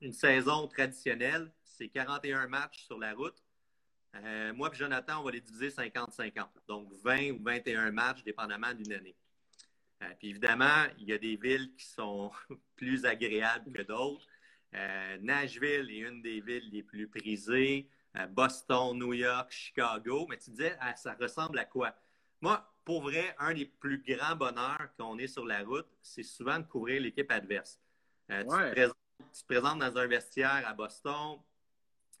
[0.00, 3.42] une saison traditionnelle, c'est 41 matchs sur la route.
[4.14, 6.46] Euh, moi et Jonathan, on va les diviser 50-50.
[6.68, 9.16] Donc 20 ou 21 matchs, dépendamment d'une année.
[10.18, 12.30] Puis évidemment, il y a des villes qui sont
[12.76, 14.26] plus agréables que d'autres.
[15.20, 17.88] Nashville est une des villes les plus prisées.
[18.30, 20.26] Boston, New York, Chicago.
[20.28, 21.94] Mais tu disais, ah, ça ressemble à quoi?
[22.40, 26.22] Moi, pour vrai, un des plus grands bonheurs quand on est sur la route, c'est
[26.22, 27.78] souvent de couvrir l'équipe adverse.
[28.28, 31.38] tu, te présentes dans un vestiaire à Boston,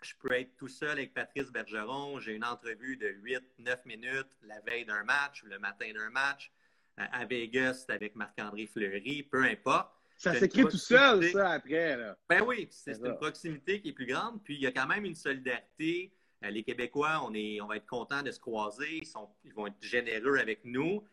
[0.02, 2.18] je peux être tout seul avec Patrice Bergeron.
[2.20, 6.52] J'ai une entrevue de 8-9 minutes la veille d'un match, le matin d'un match.
[6.98, 9.94] Euh, à Vegas, avec Marc-André Fleury, peu importe.
[10.22, 11.96] Ça s'écrit tout seul, ça, après.
[11.96, 12.16] Là.
[12.28, 14.42] Ben oui, c'est une proximité qui est plus grande.
[14.44, 16.12] Puis il y a quand même une solidarité.
[16.44, 18.98] Euh, les Québécois, on, est, on va être contents de se croiser.
[18.98, 21.04] Ils, sont, ils vont être généreux avec nous.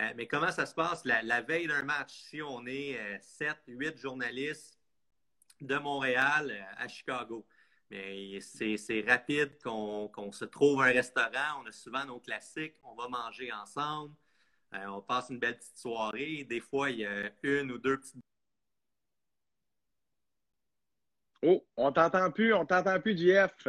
[0.00, 1.04] Euh, mais comment ça se passe?
[1.04, 2.12] La, la veille d'un match?
[2.12, 4.78] Si on est 7, 8 journalistes
[5.60, 7.46] de Montréal à Chicago,
[7.92, 11.60] mais c'est rapide qu'on se trouve un restaurant.
[11.62, 12.76] On a souvent nos classiques.
[12.84, 14.14] On va manger ensemble.
[14.74, 16.46] Euh, on passe une belle petite soirée.
[16.48, 18.16] Des fois, il y a une ou deux petites.
[21.42, 22.54] Oh, on t'entend plus.
[22.54, 23.68] On t'entend plus, JF.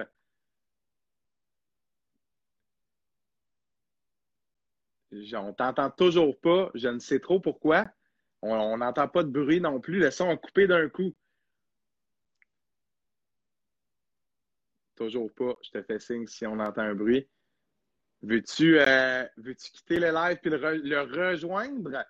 [5.36, 6.72] On t'entend toujours pas.
[6.76, 7.86] Je ne sais trop pourquoi.
[8.42, 10.00] On n'entend pas de bruit non plus.
[10.00, 11.14] Le son coupé d'un coup.
[14.96, 15.56] Toujours pas.
[15.64, 17.28] Je te fais signe si on entend un bruit.
[18.22, 19.26] Veux-tu euh,
[19.58, 22.06] quitter le live et le, rejoindre?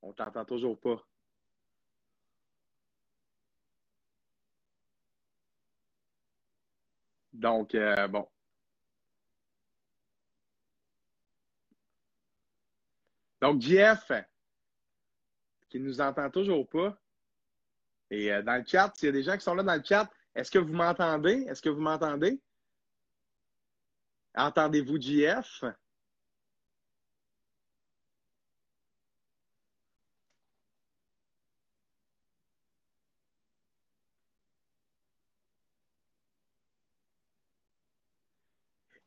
[0.00, 1.04] On t'entend toujours pas.
[7.32, 8.28] Donc, euh, bon.
[13.40, 14.12] Donc, JF,
[15.68, 16.96] qui nous entend toujours pas.
[18.10, 19.82] Et euh, dans le chat, s'il y a des gens qui sont là dans le
[19.82, 21.46] chat, est-ce que vous m'entendez?
[21.48, 22.40] Est-ce que vous m'entendez?
[24.34, 25.64] Entendez-vous JF?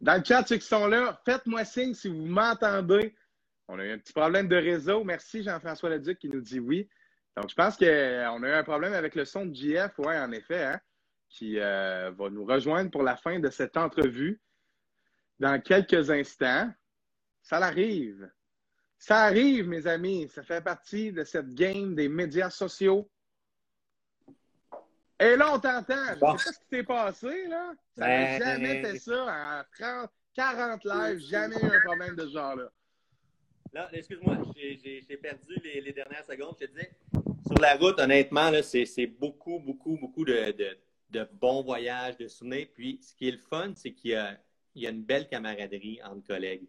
[0.05, 3.15] Dans le chat, ceux qui sont là, faites-moi signe si vous m'entendez.
[3.67, 5.03] On a eu un petit problème de réseau.
[5.03, 6.87] Merci Jean-François Leduc qui nous dit oui.
[7.35, 10.31] Donc, je pense qu'on a eu un problème avec le son de JF, oui, en
[10.31, 10.79] effet, hein,
[11.27, 14.39] qui euh, va nous rejoindre pour la fin de cette entrevue
[15.39, 16.71] dans quelques instants.
[17.41, 18.29] Ça arrive.
[18.99, 20.29] Ça arrive, mes amis.
[20.29, 23.09] Ça fait partie de cette game des médias sociaux.
[25.19, 25.95] Et là, on t'entend.
[26.09, 27.73] Je sais pas ce qui s'est passé, là.
[27.97, 31.19] Ça n'a ben, jamais fait ça en 30, 40 lives.
[31.19, 32.69] Jamais eu un problème de ce genre-là.
[33.73, 36.55] Là, excuse-moi, j'ai perdu les, les, dernières secondes.
[36.59, 36.91] Je te disais,
[37.45, 40.53] sur la route, honnêtement, c'est beaucoup, beaucoup, beaucoup de,
[41.09, 42.67] de, bons voyages, de souvenirs.
[42.73, 44.37] Puis, ce qui est le fun, c'est qu'il y a,
[44.75, 46.67] y a une belle camaraderie entre collègues.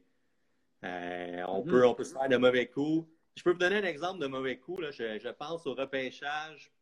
[0.85, 1.71] Euh, on, mm-hmm.
[1.71, 3.09] peut, on peut se faire de mauvais coups.
[3.37, 4.83] Je peux vous donner un exemple de mauvais coups.
[4.83, 4.91] Là.
[4.91, 6.73] Je, pense au repêchage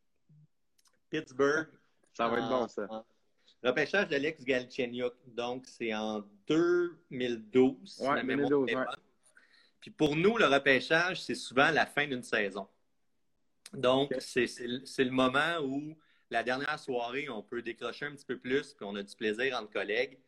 [1.15, 1.69] Pittsburgh.
[2.13, 2.89] Ça va être bon, ça.
[3.63, 5.15] repêchage d'Alex Galchenyuk.
[5.29, 8.01] Donc, c'est en 2012.
[8.01, 8.71] Ouais, 2012,
[9.81, 12.67] Puis pour nous, le repêchage, c'est souvent la fin d'une saison.
[13.73, 15.97] Donc, c'est le moment où
[16.31, 19.57] la dernière soirée, on peut décrocher un petit peu plus, puis on a du plaisir
[19.57, 20.19] entre collègues.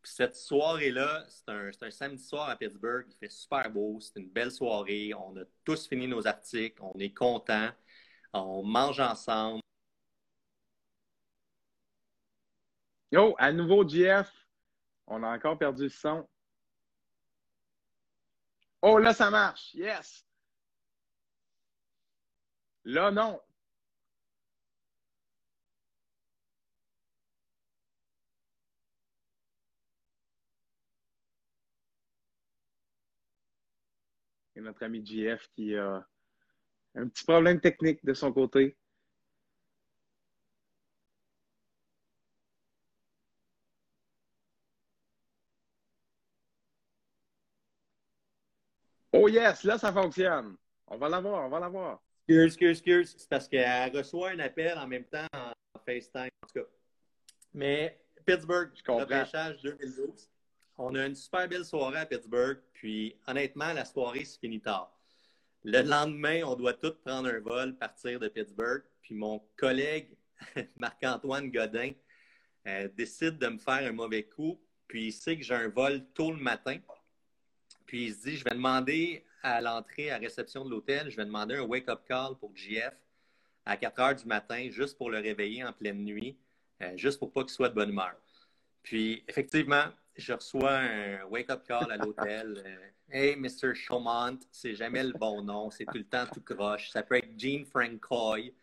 [0.00, 3.04] Puis cette soirée-là, c'est un, samedi soir à Pittsburgh.
[3.10, 3.98] Il fait super beau.
[4.00, 5.12] C'est une belle soirée.
[5.12, 6.80] On a tous fini nos articles.
[6.80, 7.68] On est contents.
[8.32, 9.59] On mange ensemble.
[13.12, 14.30] Yo, à nouveau, JF.
[15.06, 16.28] On a encore perdu le son.
[18.82, 19.74] Oh, là, ça marche.
[19.74, 20.24] Yes.
[22.84, 23.40] Là, non.
[34.54, 36.06] Et notre ami JF qui a
[36.94, 38.76] un petit problème technique de son côté.
[49.22, 50.56] Oh yes, là ça fonctionne.
[50.86, 52.02] On va l'avoir, on va l'avoir.
[52.26, 53.14] Excuse, excuse, excuse.
[53.18, 55.52] C'est parce qu'elle reçoit un appel en même temps en
[55.84, 56.66] FaceTime, en tout cas.
[57.52, 59.24] Mais Pittsburgh, je comprends.
[59.62, 60.30] 2012.
[60.78, 64.98] On a une super belle soirée à Pittsburgh, puis honnêtement, la soirée se finit tard.
[65.64, 70.16] Le lendemain, on doit tous prendre un vol, partir de Pittsburgh, puis mon collègue
[70.78, 71.92] Marc-Antoine Godin
[72.66, 76.06] euh, décide de me faire un mauvais coup, puis il sait que j'ai un vol
[76.14, 76.78] tôt le matin,
[77.90, 81.24] puis il se dit, je vais demander à l'entrée, à réception de l'hôtel, je vais
[81.24, 82.94] demander un wake-up call pour JF
[83.66, 86.38] à 4 heures du matin, juste pour le réveiller en pleine nuit,
[86.82, 88.14] euh, juste pour pas qu'il soit de bonne humeur.
[88.84, 92.62] Puis, effectivement, je reçois un wake-up call à l'hôtel.
[92.64, 93.74] Euh, hey, Mr.
[93.74, 96.90] Chaumont, c'est jamais le bon nom, c'est tout le temps tout croche.
[96.90, 98.54] Ça peut être Gene Francoy.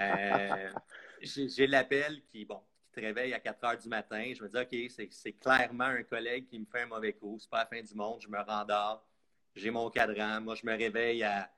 [0.00, 0.72] Euh,
[1.20, 2.62] j'ai l'appel qui, bon,
[2.96, 4.32] te réveille à 4 heures du matin.
[4.34, 7.36] Je me dis, OK, c'est clairement un collègue qui me fait un mauvais coup.
[7.38, 8.20] C'est pas la fin du monde.
[8.22, 9.06] Je me rendors.
[9.54, 10.40] J'ai mon cadran.
[10.40, 11.50] Moi, je me réveille à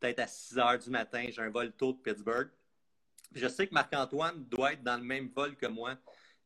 [0.00, 1.26] peut-être à 6 heures du matin.
[1.28, 2.50] J'ai un vol tôt de Pittsburgh.
[3.32, 5.96] Je sais que Marc-Antoine doit être dans le même vol que moi.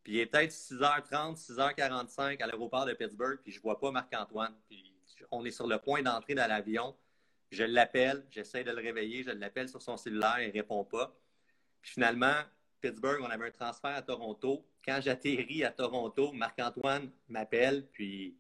[0.03, 4.55] Puis il est peut-être 6h30, 6h45 à l'aéroport de Pittsburgh, puis je vois pas Marc-Antoine.
[4.69, 4.95] Puis
[5.31, 6.97] on est sur le point d'entrer dans l'avion.
[7.51, 11.15] Je l'appelle, j'essaie de le réveiller, je l'appelle sur son cellulaire, il répond pas.
[11.83, 12.37] Puis finalement,
[12.81, 14.65] Pittsburgh, on avait un transfert à Toronto.
[14.85, 18.37] Quand j'atterris à Toronto, Marc-Antoine m'appelle, puis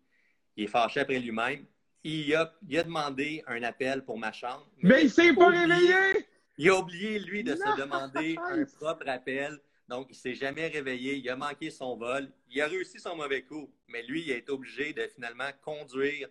[0.57, 1.65] il est fâché après lui-même.
[2.05, 4.67] Il a, demandé un appel pour ma chambre.
[4.83, 6.27] Mais, il ne s'est pas réveillé!
[6.57, 9.59] Il a oublié, lui, de se demander un propre appel.
[9.89, 11.17] Donc, il ne s'est jamais réveillé.
[11.17, 12.31] Il a manqué son vol.
[12.51, 13.71] Il a réussi son mauvais coup.
[13.89, 16.29] Mais lui, il a été obligé de finalement conduire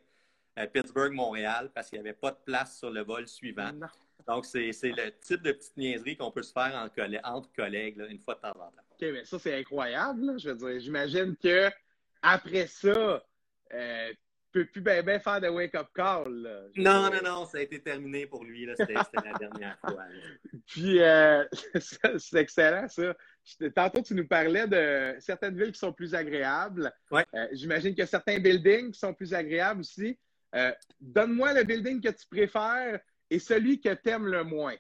[0.56, 3.72] à Pittsburgh-Montréal parce qu'il n'y avait pas de place sur le vol suivant.
[4.28, 6.90] Donc, c'est le type de petite niaiserie qu'on peut se faire
[7.24, 8.84] entre collègues une fois de temps en temps.
[8.92, 10.40] OK, mais ça, c'est incroyable.
[10.40, 11.70] Je veux dire, j'imagine que
[12.22, 13.24] après ça,
[13.74, 14.14] euh,
[14.52, 16.72] peut plus bien faire de wake-up call.
[16.76, 18.68] Non, non, non, ça a été terminé pour lui.
[18.78, 20.04] C'était la dernière fois.
[20.66, 21.46] Puis, euh,
[22.18, 23.16] c'est excellent, ça.
[23.76, 26.92] Tantôt, tu nous parlais de certaines villes qui sont plus agréables.
[27.12, 27.26] Ouais.
[27.34, 30.18] Euh, j'imagine qu'il y a certains buildings qui sont plus agréables aussi.
[30.56, 34.76] Euh, donne-moi le building que tu préfères et celui que tu aimes le moins?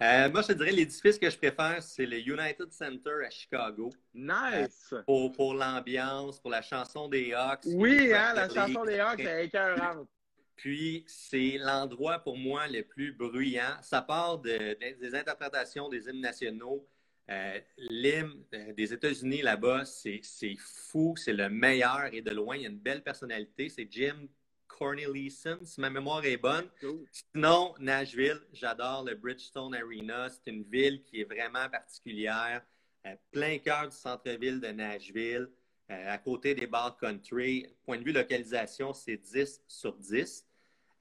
[0.00, 3.90] Euh, moi, je te dirais l'édifice que je préfère, c'est le United Center à Chicago.
[4.14, 4.94] Nice!
[5.04, 7.64] pour, pour l'ambiance, pour la chanson des Hawks.
[7.66, 10.08] Oui, hein, la chanson des Hawks, c'est écœurante.
[10.54, 13.76] Puis, c'est l'endroit pour moi le plus bruyant.
[13.82, 16.86] Ça part des interprétations des hymnes nationaux.
[17.30, 20.22] Euh, l'hymne euh, des États-Unis là-bas, c'est
[20.58, 23.68] fou, c'est le meilleur et de loin, il y a une belle personnalité.
[23.68, 24.26] C'est Jim
[24.78, 26.68] Cornelison, si ma mémoire est bonne.
[27.10, 30.28] Sinon, Nashville, j'adore le Bridgestone Arena.
[30.28, 32.62] C'est une ville qui est vraiment particulière,
[33.06, 35.48] euh, plein cœur du centre-ville de Nashville,
[35.88, 37.66] à côté des bars country.
[37.84, 40.46] Point de vue localisation, c'est 10 sur 10.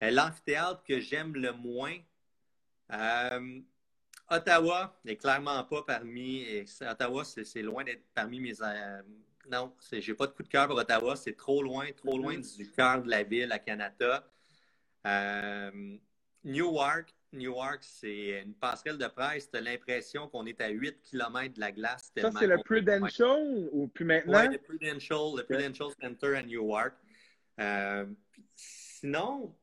[0.02, 1.98] L'amphithéâtre que j'aime le moins,
[4.30, 6.46] Ottawa n'est clairement pas parmi.
[6.82, 8.54] Ottawa, c'est loin d'être parmi mes.
[9.50, 11.16] Non, j'ai pas de coup de cœur pour Ottawa.
[11.16, 12.58] C'est trop loin, trop loin mm-hmm.
[12.58, 14.28] du cœur de la ville à Canada.
[15.06, 15.98] Euh,
[16.44, 19.50] Newark, Newark, c'est une passerelle de presse.
[19.50, 22.12] Tu as l'impression qu'on est à 8 km de la glace.
[22.18, 24.42] Ça, c'est le Prudential ou plus maintenant?
[24.42, 26.94] Oui, le Prudential, le Prudential Center à Newark.
[27.60, 28.06] Euh,
[28.56, 29.56] sinon,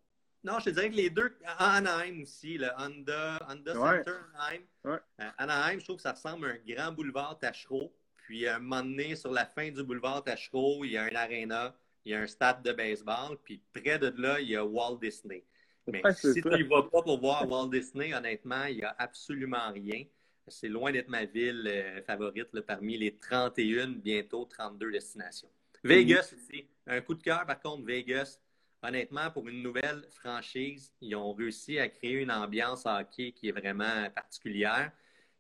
[0.45, 4.63] non, je te dirais que les deux, Anaheim aussi, le Honda, Honda Center Anaheim.
[4.87, 4.99] Euh,
[5.39, 7.95] Anaheim, je trouve que ça ressemble à un grand boulevard Tachereau.
[8.27, 11.15] Puis à un moment donné, sur la fin du boulevard Tachereau, il y a un
[11.15, 14.65] aréna, il y a un stade de baseball, puis près de là, il y a
[14.65, 15.45] Walt Disney.
[15.87, 19.71] Mais si tu ne vas pas pour voir Walt Disney, honnêtement, il n'y a absolument
[19.73, 20.05] rien.
[20.49, 25.49] C'est loin d'être ma ville euh, favorite parmi les 31, bientôt 32 destinations.
[25.83, 26.67] Vegas aussi.
[26.87, 28.39] Un coup de cœur, par contre, Vegas
[28.85, 33.53] honnêtement, pour une nouvelle franchise, ils ont réussi à créer une ambiance hockey qui est
[33.53, 34.93] vraiment particulière.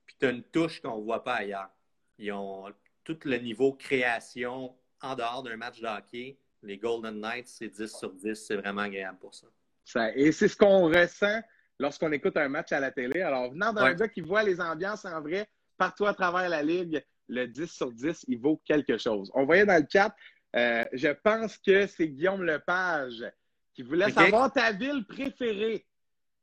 [0.07, 1.70] puis tu as une touche qu'on ne voit pas ailleurs.
[2.18, 2.66] Ils ont
[3.03, 6.38] tout le niveau création en dehors d'un match de hockey.
[6.62, 8.35] Les Golden Knights, c'est 10 sur 10.
[8.35, 9.46] C'est vraiment agréable pour ça.
[9.85, 11.40] ça et c'est ce qu'on ressent
[11.79, 13.20] lorsqu'on écoute un match à la télé.
[13.20, 13.96] Alors, venant d'un Ouais.
[13.96, 15.46] gars qui voit les ambiances en vrai,
[15.77, 19.31] partout à travers la ligue, le 10 sur 10, il vaut quelque chose.
[19.35, 20.14] On voyait dans le chat,
[20.57, 23.24] euh, je pense que c'est Guillaume Lepage
[23.74, 25.85] qui voulait savoir ta ville préférée.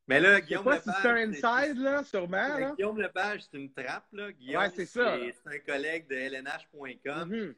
[0.08, 1.30] Mais là, Guillaume pas si Lepage, c'est un
[1.62, 2.58] inside, là, sûrement.
[2.58, 2.72] Là.
[2.76, 4.08] Guillaume Lepage, c'est une trappe.
[4.12, 4.32] Là.
[4.32, 5.18] Guillaume, Ouais, c'est ça.
[5.20, 7.30] c'est un collègue de LNH.com.
[7.30, 7.56] Mhm.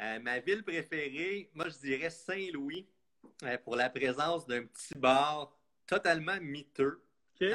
[0.00, 2.86] Euh, ma ville préférée, moi, je dirais Saint-Louis,
[3.44, 7.02] euh, pour la présence d'un petit bar totalement miteux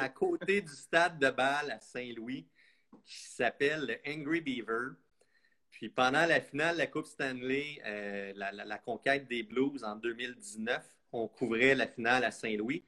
[0.00, 2.46] à côté du stade de balle à Saint-Louis
[3.04, 4.90] qui s'appelle le Angry Beaver.
[5.70, 9.82] Puis pendant la finale de la Coupe Stanley, euh, la, la- la conquête des Blues
[9.84, 12.84] en 2019, on couvrait la finale à Saint-Louis.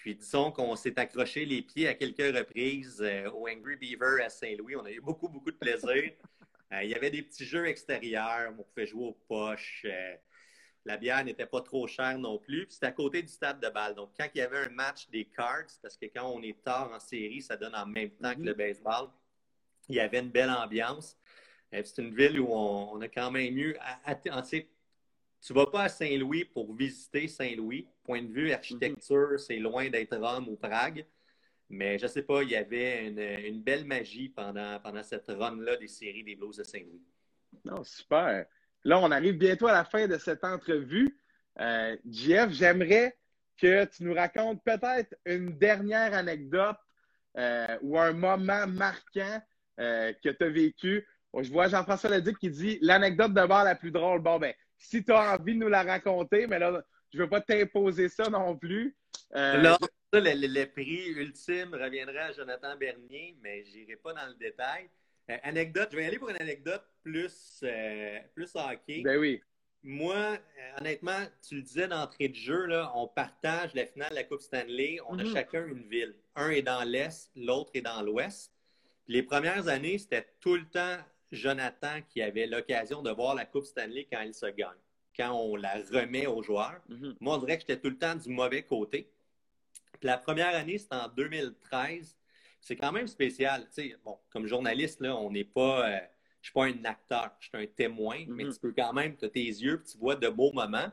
[0.00, 4.30] Puis disons qu'on s'est accroché les pieds à quelques reprises euh, au Angry Beaver à
[4.30, 4.74] Saint-Louis.
[4.76, 6.12] On a eu beaucoup, beaucoup de plaisir.
[6.72, 8.54] Euh, il y avait des petits jeux extérieurs.
[8.56, 9.84] On pouvait jouer aux poches.
[9.86, 10.14] Euh,
[10.84, 12.64] la bière n'était pas trop chère non plus.
[12.66, 13.96] Puis c'était à côté du stade de balle.
[13.96, 16.92] Donc, quand il y avait un match des Cards, parce que quand on est tard
[16.94, 19.08] en série, ça donne en même temps que le baseball,
[19.88, 21.18] il y avait une belle ambiance.
[21.72, 23.74] C'est une ville où on, on a quand même eu.
[23.80, 24.64] à- à- en- tu
[25.44, 27.88] tu vas pas à Saint-Louis pour visiter Saint-Louis.
[28.10, 31.06] Point de vue architecture, c'est loin d'être Rome ou Prague.
[31.68, 35.76] Mais je sais pas, il y avait une, une belle magie pendant, pendant cette run-là
[35.76, 37.04] des séries des Blues de Saint-Louis.
[37.64, 38.46] Non, super.
[38.82, 41.16] Là, on arrive bientôt à la fin de cette entrevue.
[41.60, 43.16] Euh, Jeff, j'aimerais
[43.56, 46.78] que tu nous racontes peut-être une dernière anecdote
[47.38, 49.40] euh, ou un moment marquant
[49.78, 51.06] euh, que tu as vécu.
[51.38, 54.20] Je vois Jean-François Ledic qui dit l'anecdote de bar la plus drôle.
[54.20, 57.28] Bon, ben, si tu as envie de nous la raconter, mais là, je ne veux
[57.28, 58.94] pas t'imposer ça non plus.
[59.34, 59.78] Euh, ça,
[60.12, 64.34] le, le- le prix ultime reviendrait à Jonathan Bernier, mais je n'irai pas dans le
[64.34, 64.88] détail.
[65.30, 69.02] Euh, anecdote, je vais y aller pour une anecdote plus, euh, plus hockey.
[69.02, 69.40] ben oui.
[69.82, 70.36] Moi, euh,
[70.78, 74.42] honnêtement, tu le disais d'entrée de jeu, là, on partage la finale de la Coupe
[74.42, 74.98] Stanley.
[75.08, 75.32] On a Mhm.
[75.32, 76.14] chacun une ville.
[76.34, 78.52] Un est dans l'Est, l'autre est dans l'Ouest.
[79.08, 80.98] Les premières années, c'était tout le temps
[81.32, 84.76] Jonathan qui avait l'occasion de voir la Coupe Stanley quand elle se gagne,
[85.16, 86.80] quand on la remet aux joueurs.
[86.88, 87.16] Mhm.
[87.20, 89.10] Moi, on dirait que j'étais tout le temps du mauvais côté.
[89.98, 92.16] Puis la première année, c'était en 2013.
[92.60, 93.62] C'est quand même spécial.
[93.74, 95.88] Tu sais, bon, comme journaliste, là, on n'est pas.
[95.88, 95.98] euh,
[96.42, 98.52] je suis pas un acteur, je suis un témoin, mais Mhm.
[98.54, 100.90] tu peux quand même, tu as tes yeux, tu vois de beaux moments.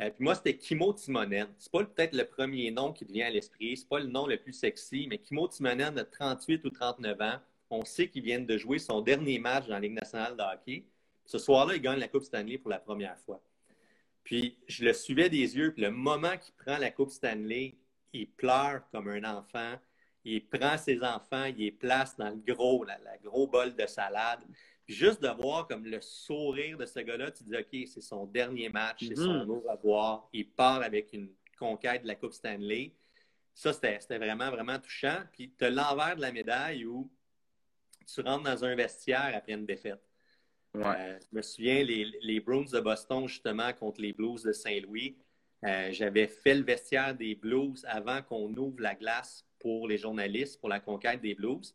[0.00, 1.46] Euh, puis moi, c'était Kimo Timonen.
[1.58, 4.26] C'est pas peut-être le premier nom qui te vient à l'esprit, c'est pas le nom
[4.26, 8.38] le plus sexy, mais Kimo Timonen de 38 ou 39 ans, on sait qu'il vient
[8.40, 10.84] de jouer son dernier match dans la Ligue nationale de hockey.
[11.26, 13.42] Ce soir-là, il gagne la Coupe Stanley pour la première fois.
[14.28, 17.78] Puis je le suivais des yeux, puis le moment qu'il prend la Coupe Stanley,
[18.12, 19.76] il pleure comme un enfant.
[20.22, 23.86] Il prend ses enfants, il les place dans le gros, la, la gros bol de
[23.86, 24.40] salade.
[24.84, 28.02] Puis juste de voir comme le sourire de ce gars-là, tu te dis, OK, c'est
[28.02, 29.50] son dernier match, c'est son Mhm.
[29.50, 30.28] au revoir.
[30.34, 32.92] Il part avec une conquête de la Coupe Stanley.
[33.54, 35.22] Ça, c'était c'était vraiment, vraiment touchant.
[35.32, 37.10] Puis tu as l'envers de la médaille où
[38.06, 40.02] tu rentres dans un vestiaire après une défaite.
[40.74, 40.84] Ouais.
[40.84, 45.16] Euh, je me souviens, les, les Bruins de Boston, justement, contre les Blues de Saint-Louis,
[45.64, 50.60] euh, j'avais fait le vestiaire des Blues avant qu'on ouvre la glace pour les journalistes,
[50.60, 51.74] pour la conquête des Blues.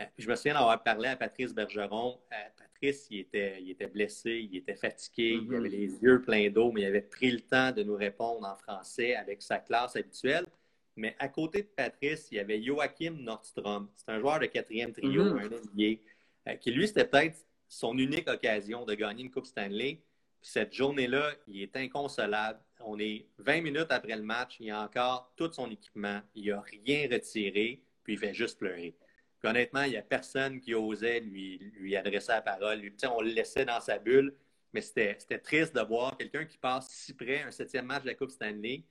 [0.00, 2.20] Euh, je me souviens d'avoir parlé à Patrice Bergeron.
[2.32, 5.54] Euh, Patrice, il était, il était blessé, il était fatigué, il Mhm.
[5.56, 8.56] avait les yeux pleins d'eau, mais il avait pris le temps de nous répondre en
[8.56, 10.46] français avec sa classe habituelle.
[10.94, 13.88] Mais à côté de Patrice, il y avait Joachim Nordstrom.
[13.96, 15.38] C'est un joueur de quatrième trio, Mhm.
[15.38, 17.36] un NBA, qui lui, c'était peut-être
[17.68, 20.00] son unique occasion de gagner une Coupe Stanley.
[20.40, 22.60] Puis cette journée-là, il est inconsolable.
[22.80, 26.60] On est 20 minutes après le match, il a encore tout son équipement, il n'a
[26.60, 28.96] rien retiré, puis il fait juste pleurer.
[29.38, 32.78] Puis honnêtement, il n'y a personne qui osait lui, lui adresser la parole.
[32.78, 34.34] Lui, on le laissait dans sa bulle,
[34.72, 38.14] mais c'était triste de voir quelqu'un qui passe si près, un septième match de la
[38.14, 38.84] Coupe Stanley,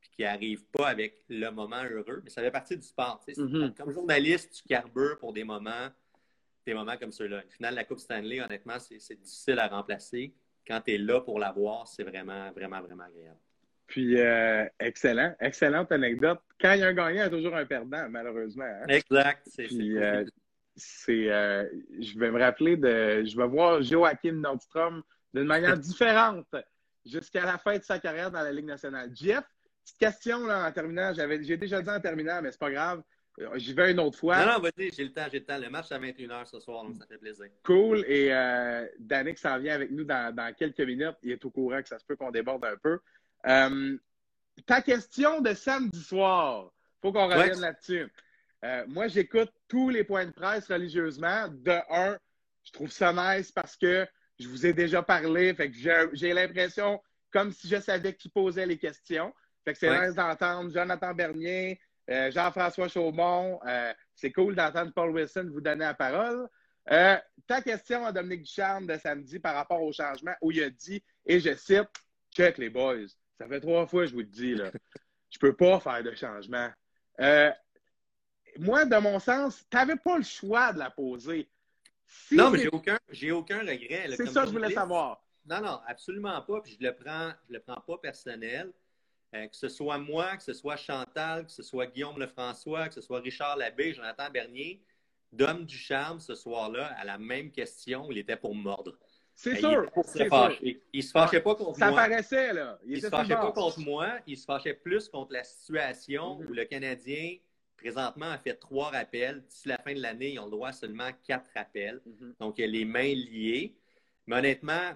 [0.00, 2.20] puis qui n'arrive pas avec le moment heureux.
[2.24, 3.24] Mais ça fait partie du sport.
[3.36, 3.74] Mhm.
[3.74, 5.88] Comme journaliste, tu carbures pour des moments,
[6.68, 7.42] des moments comme ceux-là.
[7.42, 10.34] Une finale de la Coupe Stanley, honnêtement, c'est difficile à remplacer.
[10.66, 13.38] Quand tu es là pour la voir, c'est vraiment, vraiment, vraiment agréable.
[13.86, 15.34] Puis, euh, excellent.
[15.40, 16.40] Excellente anecdote.
[16.60, 18.64] Quand il y a un gagnant, il y a toujours un perdant, malheureusement.
[18.64, 18.84] hein.
[18.88, 19.48] Exact.
[19.50, 20.24] C'est euh,
[20.76, 21.66] c'est, euh,
[21.98, 25.02] je vais me rappeler de, je vais voir Joachim Nordstrom
[25.34, 26.54] d'une manière différente
[27.04, 29.10] jusqu'à la fin de sa carrière dans la Ligue nationale.
[29.14, 29.42] Jeff,
[29.84, 31.12] petite question là, en terminant.
[31.14, 33.02] J'avais, j'ai déjà dit en terminant, mais c'est pas grave.
[33.40, 34.44] Euh, J'y vais une autre fois.
[34.44, 35.58] Non, non, vas-y, j'ai le temps, j'ai le temps.
[35.58, 37.46] Le match à 21h ce soir, donc ça fait plaisir.
[37.64, 38.04] Cool.
[38.08, 41.16] Et euh, Danick s'en vient avec nous dans, dans quelques minutes.
[41.22, 42.98] Il est au courant que ça se peut qu'on déborde un peu.
[43.46, 43.96] Euh,
[44.66, 47.60] ta question de samedi soir, faut qu'on revienne Ouais.
[47.60, 48.08] là-dessus.
[48.64, 51.46] Euh, moi, j'écoute tous les points de presse religieusement.
[51.48, 52.18] De un,
[52.64, 54.04] je trouve ça nice parce que
[54.40, 55.54] je vous ai déjà parlé.
[55.54, 55.76] Fait que
[56.12, 59.32] j'ai l'impression comme si je savais qui posait les questions.
[59.64, 61.78] Fait que c'est nice d'entendre Jonathan Bernier,
[62.08, 63.60] euh, Jean-François Chaumont.
[63.66, 66.48] Euh, c'est cool d'entendre Paul Wilson vous donner la parole.
[66.86, 71.02] ta question à Dominique Ducharme de samedi par rapport au changement où il a dit,
[71.26, 71.88] et je cite,
[72.34, 73.06] check les boys.
[73.38, 74.70] Ça fait trois fois que je vous le dis, là.
[75.30, 76.70] Je peux pas faire de changement.
[78.58, 81.46] moi, de mon sens, tu n'avais pas le choix de la poser
[82.30, 84.08] non, mais j'ai aucun, j'ai aucun regret.
[84.16, 85.22] C'est ça que je voulais savoir.
[85.46, 86.60] Non, non, absolument pas.
[86.60, 88.72] Puis je le prends, je le prends pas personnel.
[89.34, 92.94] Euh, que ce soit moi, que ce soit Chantal, que ce soit Guillaume Lefrançois, que
[92.94, 94.82] ce soit Richard Labbé, Jonathan Bernier,
[95.32, 98.98] Dom Ducharme, ce soir-là, à la même question, il était pour mordre.
[99.34, 99.88] C'est sûr.
[100.62, 101.88] Il, il, se fâchait pas contre moi.
[101.88, 102.78] Ça paraissait, là.
[102.86, 104.18] Il, ne se fâchait pas contre moi.
[104.26, 106.46] Il se fâchait plus contre la situation mm-hmm.
[106.46, 107.36] où le Canadien
[107.78, 109.44] Présentement, a fait trois rappels.
[109.44, 112.02] D'ici la fin de l'année, ils ont le droit à seulement quatre rappels.
[112.04, 112.34] Mhm.
[112.40, 113.76] Donc, il y a les mains liées.
[114.26, 114.90] Mais honnêtement,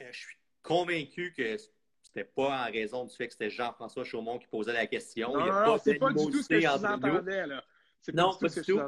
[0.00, 1.56] euh, je suis convaincu que
[2.08, 5.32] c'était pas en raison du fait que c'était Jean-François Chaumont qui posait la question.
[5.32, 7.62] Non, il non, c'est pas du tout ce que je entendais, là.
[8.14, 8.80] Non, pas, du tout.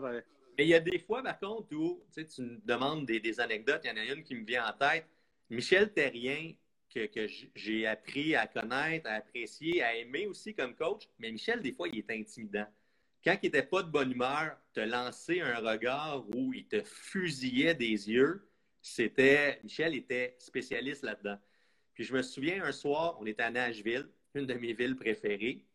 [0.59, 3.83] Mais il y a des fois, par contre, où tu, me demandes des, anecdotes.
[3.85, 5.07] Il y en a une qui me vient en tête.
[5.49, 6.53] Michel Terrien,
[6.93, 11.09] que, que j'ai appris à connaître, à apprécier, à aimer aussi comme coach.
[11.19, 12.67] Mais Michel, des fois, il est intimidant
[13.25, 17.75] quand il n'était pas de bonne humeur, te lancer un regard où il te fusillait
[17.75, 18.49] des yeux,
[18.81, 19.61] c'était.
[19.63, 21.39] Michel était spécialiste là-dedans.
[22.01, 25.67] Puis je me souviens un soir, on était à Nashville, une de mes villes préférées.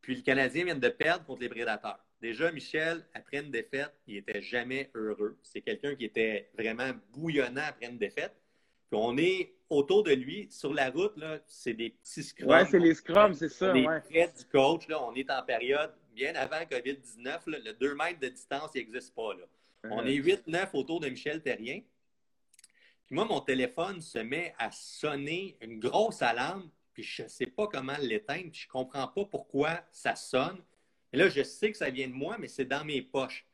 [0.00, 2.04] Puis le Canadien vient de perdre contre les Prédateurs.
[2.20, 5.38] Déjà, Michel, après une défaite, il n'était jamais heureux.
[5.44, 8.34] C'est quelqu'un qui était vraiment bouillonnant après une défaite.
[8.90, 11.14] Puis on est autour de lui, sur la route,
[11.46, 12.50] c'est des petits scrums.
[12.50, 13.70] Oui, c'est les scrums, c'est ça.
[13.70, 17.94] On est près du coach, là, on est en période bien avant COVID-19, le 2
[17.94, 19.34] mètres de distance, n'existe pas.
[19.34, 19.44] Là.
[19.84, 21.80] On est 8-9 autour de Michel Terrien.
[23.10, 27.46] Puis moi, mon téléphone se met à sonner une grosse alarme, puis je ne sais
[27.46, 30.62] pas comment l'éteindre, puis je ne comprends pas pourquoi ça sonne.
[31.12, 33.44] Et là, je sais que ça vient de moi, mais c'est dans mes poches.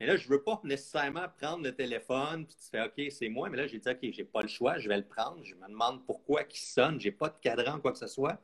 [0.00, 3.28] Et là, je ne veux pas nécessairement prendre le téléphone, puis tu fais OK, c'est
[3.28, 5.40] moi, mais là, j'ai dit OK, j'ai pas le choix, je vais le prendre.
[5.44, 8.42] Je me demande pourquoi il sonne, j'ai pas de cadran, quoi que ce soit.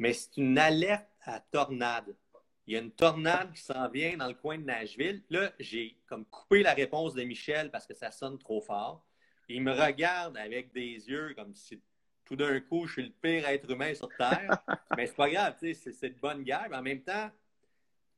[0.00, 2.16] Mais c'est une alerte à tornade
[2.66, 5.22] il y a une tornade qui s'en vient dans le coin de Nashville.
[5.28, 9.04] Là, j'ai comme coupé la réponse de Michel parce que ça sonne trop fort.
[9.48, 11.80] Il me regarde avec des yeux comme si
[12.24, 14.62] tout d'un coup, je suis le pire être humain sur Terre.
[14.96, 16.66] mais c'est pas grave, c'est de bonne guerre.
[16.70, 17.30] Mais en même temps,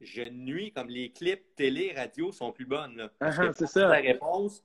[0.00, 3.10] je nuis comme les clips télé, radio sont plus bonnes.
[3.20, 3.88] Uh c'est ça.
[3.88, 4.62] La réponse,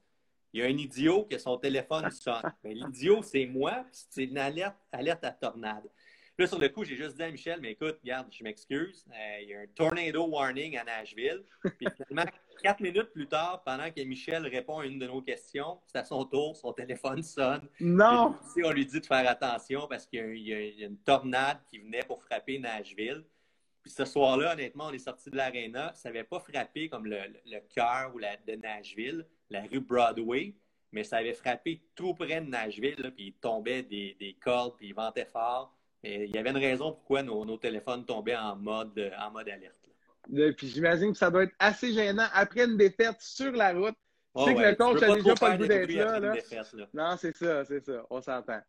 [0.53, 2.53] il y a un idiot qui a son téléphone sonne.
[2.64, 5.89] Mais l'idiot, c'est moi, c'est une alerte, alerte à tornade.
[6.42, 9.42] Là, sur le coup, j'ai juste dit à Michel, mais écoute, regarde, je m'excuse, euh,
[9.44, 11.44] il y a un tornado warning à Nashville.
[11.78, 12.32] Puis finalement,
[12.64, 16.04] quatre minutes plus tard, pendant que Michel répond à une de nos questions, c'est à
[16.04, 17.70] son tour, son téléphone sonne.
[17.80, 18.36] Non!
[18.58, 20.52] on lui dit de faire attention parce qu'il y,
[20.84, 23.24] a une tornade qui venait pour frapper Nashville.
[23.84, 25.94] Puis ce soir-là, honnêtement, on est sorti de l'aréna.
[25.94, 27.20] Ça n'avait pas frappé comme le,
[27.70, 28.14] cœur
[28.48, 30.56] de Nashville, la rue Broadway,
[30.92, 33.14] mais ça avait frappé tout près de Nashville.
[33.16, 36.91] puis il tombait des, des cordes, puis il ventait fort il y avait une raison
[36.91, 39.76] pourquoi nos, téléphones tombaient en mode, en mode alerte.
[40.58, 43.95] Puis j'imagine que ça doit être assez gênant après une défaite sur la route.
[44.36, 46.20] Tu sais que le coach n'a déjà pas le goût d'être là.
[46.93, 48.06] Non, c'est ça, c'est ça.
[48.10, 48.62] On s'entend.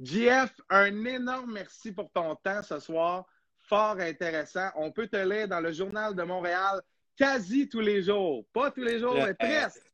[0.00, 3.26] JF, un énorme merci pour ton temps ce soir.
[3.58, 4.68] Fort intéressant.
[4.76, 6.80] On peut te lire dans le Journal de Montréal
[7.16, 8.46] quasi tous les jours.
[8.52, 9.87] Pas tous les jours, mais presque.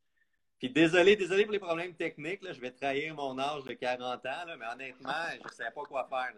[0.64, 2.42] Puis désolé, désolé pour les problèmes techniques.
[2.42, 2.54] Là.
[2.54, 6.08] Je vais trahir mon âge de 40 ans, mais honnêtement, je ne savais pas quoi
[6.08, 6.32] faire.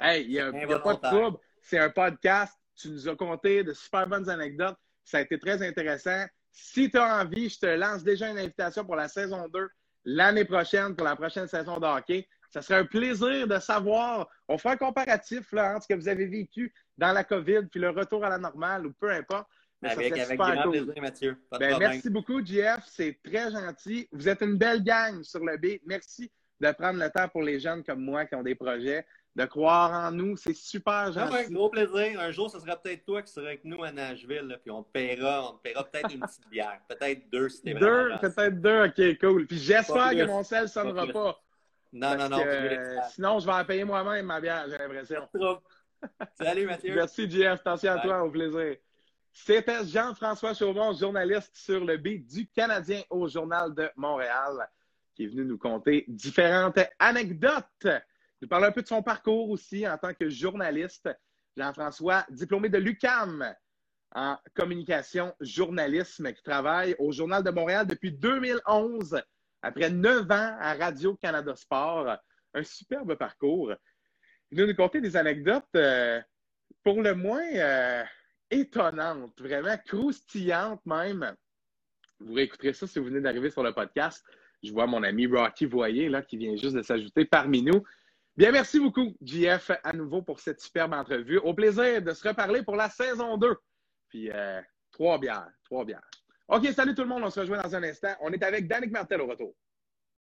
[0.00, 0.50] Hey, il n'y a,
[0.80, 1.38] pas de trouble.
[1.62, 2.58] C'est un podcast.
[2.74, 4.76] Tu nous as conté de super bonnes anecdotes.
[5.04, 6.24] Ça a été très intéressant.
[6.50, 9.68] Si tu as envie, je te lance déjà une invitation pour la saison 2
[10.06, 12.26] l'année prochaine, pour la prochaine saison de hockey.
[12.50, 14.28] Ça serait un plaisir de savoir.
[14.48, 17.78] On fait un comparatif là, entre ce que vous avez vécu dans la COVID puis
[17.78, 19.46] le retour à la normale ou peu importe.
[19.82, 21.36] Avec, avec grand plaisir, Mathieu.
[21.58, 22.84] Ben, merci beaucoup, JF.
[22.86, 24.08] C'est très gentil.
[24.12, 25.80] Vous êtes une belle gang sur le B.
[25.86, 29.44] Merci de prendre le temps pour les jeunes comme moi qui ont des projets, de
[29.46, 30.36] croire en nous.
[30.36, 31.46] C'est super ah gentil.
[31.46, 32.20] Un gros plaisir.
[32.20, 34.90] Un jour, ce sera peut-être toi qui seras avec nous à Nashville, puis on te
[34.90, 36.80] paiera, on te paiera peut-être une petite bière.
[36.86, 38.84] Peut-être deux si t'es Deux, peut-être deux.
[38.84, 39.46] OK, cool.
[39.46, 41.40] Puis j'espère que mon sel ne sonnera pas.
[41.92, 42.44] Non, non, non.
[43.10, 45.28] sinon, je vais en payer moi-même ma bière, j'ai l'impression.
[46.34, 46.94] Salut, Mathieu.
[46.94, 47.60] Merci, JF.
[47.60, 48.22] Attention à toi.
[48.22, 48.76] Au plaisir.
[49.32, 54.68] C'était Jean-François Chauvon, journaliste sur le B du Canadien au Journal de Montréal,
[55.14, 57.86] qui est venu nous conter différentes anecdotes.
[58.42, 61.08] Nous parler un peu de son parcours aussi en tant que journaliste.
[61.56, 63.54] Jean-François, diplômé de l'UCAM,
[64.14, 69.22] en communication journalisme qui travaille au Journal de Montréal depuis 2011,
[69.62, 72.16] après neuf ans à Radio-Canada Sport.
[72.52, 73.72] Un superbe parcours.
[74.50, 76.20] Il va nous conter des anecdotes euh,
[76.82, 78.02] pour le moins euh,
[78.50, 81.34] étonnantes, vraiment croustillantes même.
[82.18, 84.24] Vous réécouterez ça si vous venez d'arriver sur le podcast.
[84.62, 87.82] Je vois mon ami Rocky Voyer là, qui vient juste de s'ajouter parmi nous.
[88.36, 91.38] Bien, merci beaucoup, JF, à nouveau pour cette superbe entrevue.
[91.38, 93.54] Au plaisir de se reparler pour la saison 2.
[94.08, 96.08] Puis, euh, trois bières, trois bières.
[96.48, 98.14] OK, salut tout le monde, on se rejoint dans un instant.
[98.20, 99.54] On est avec Danick Martel au retour.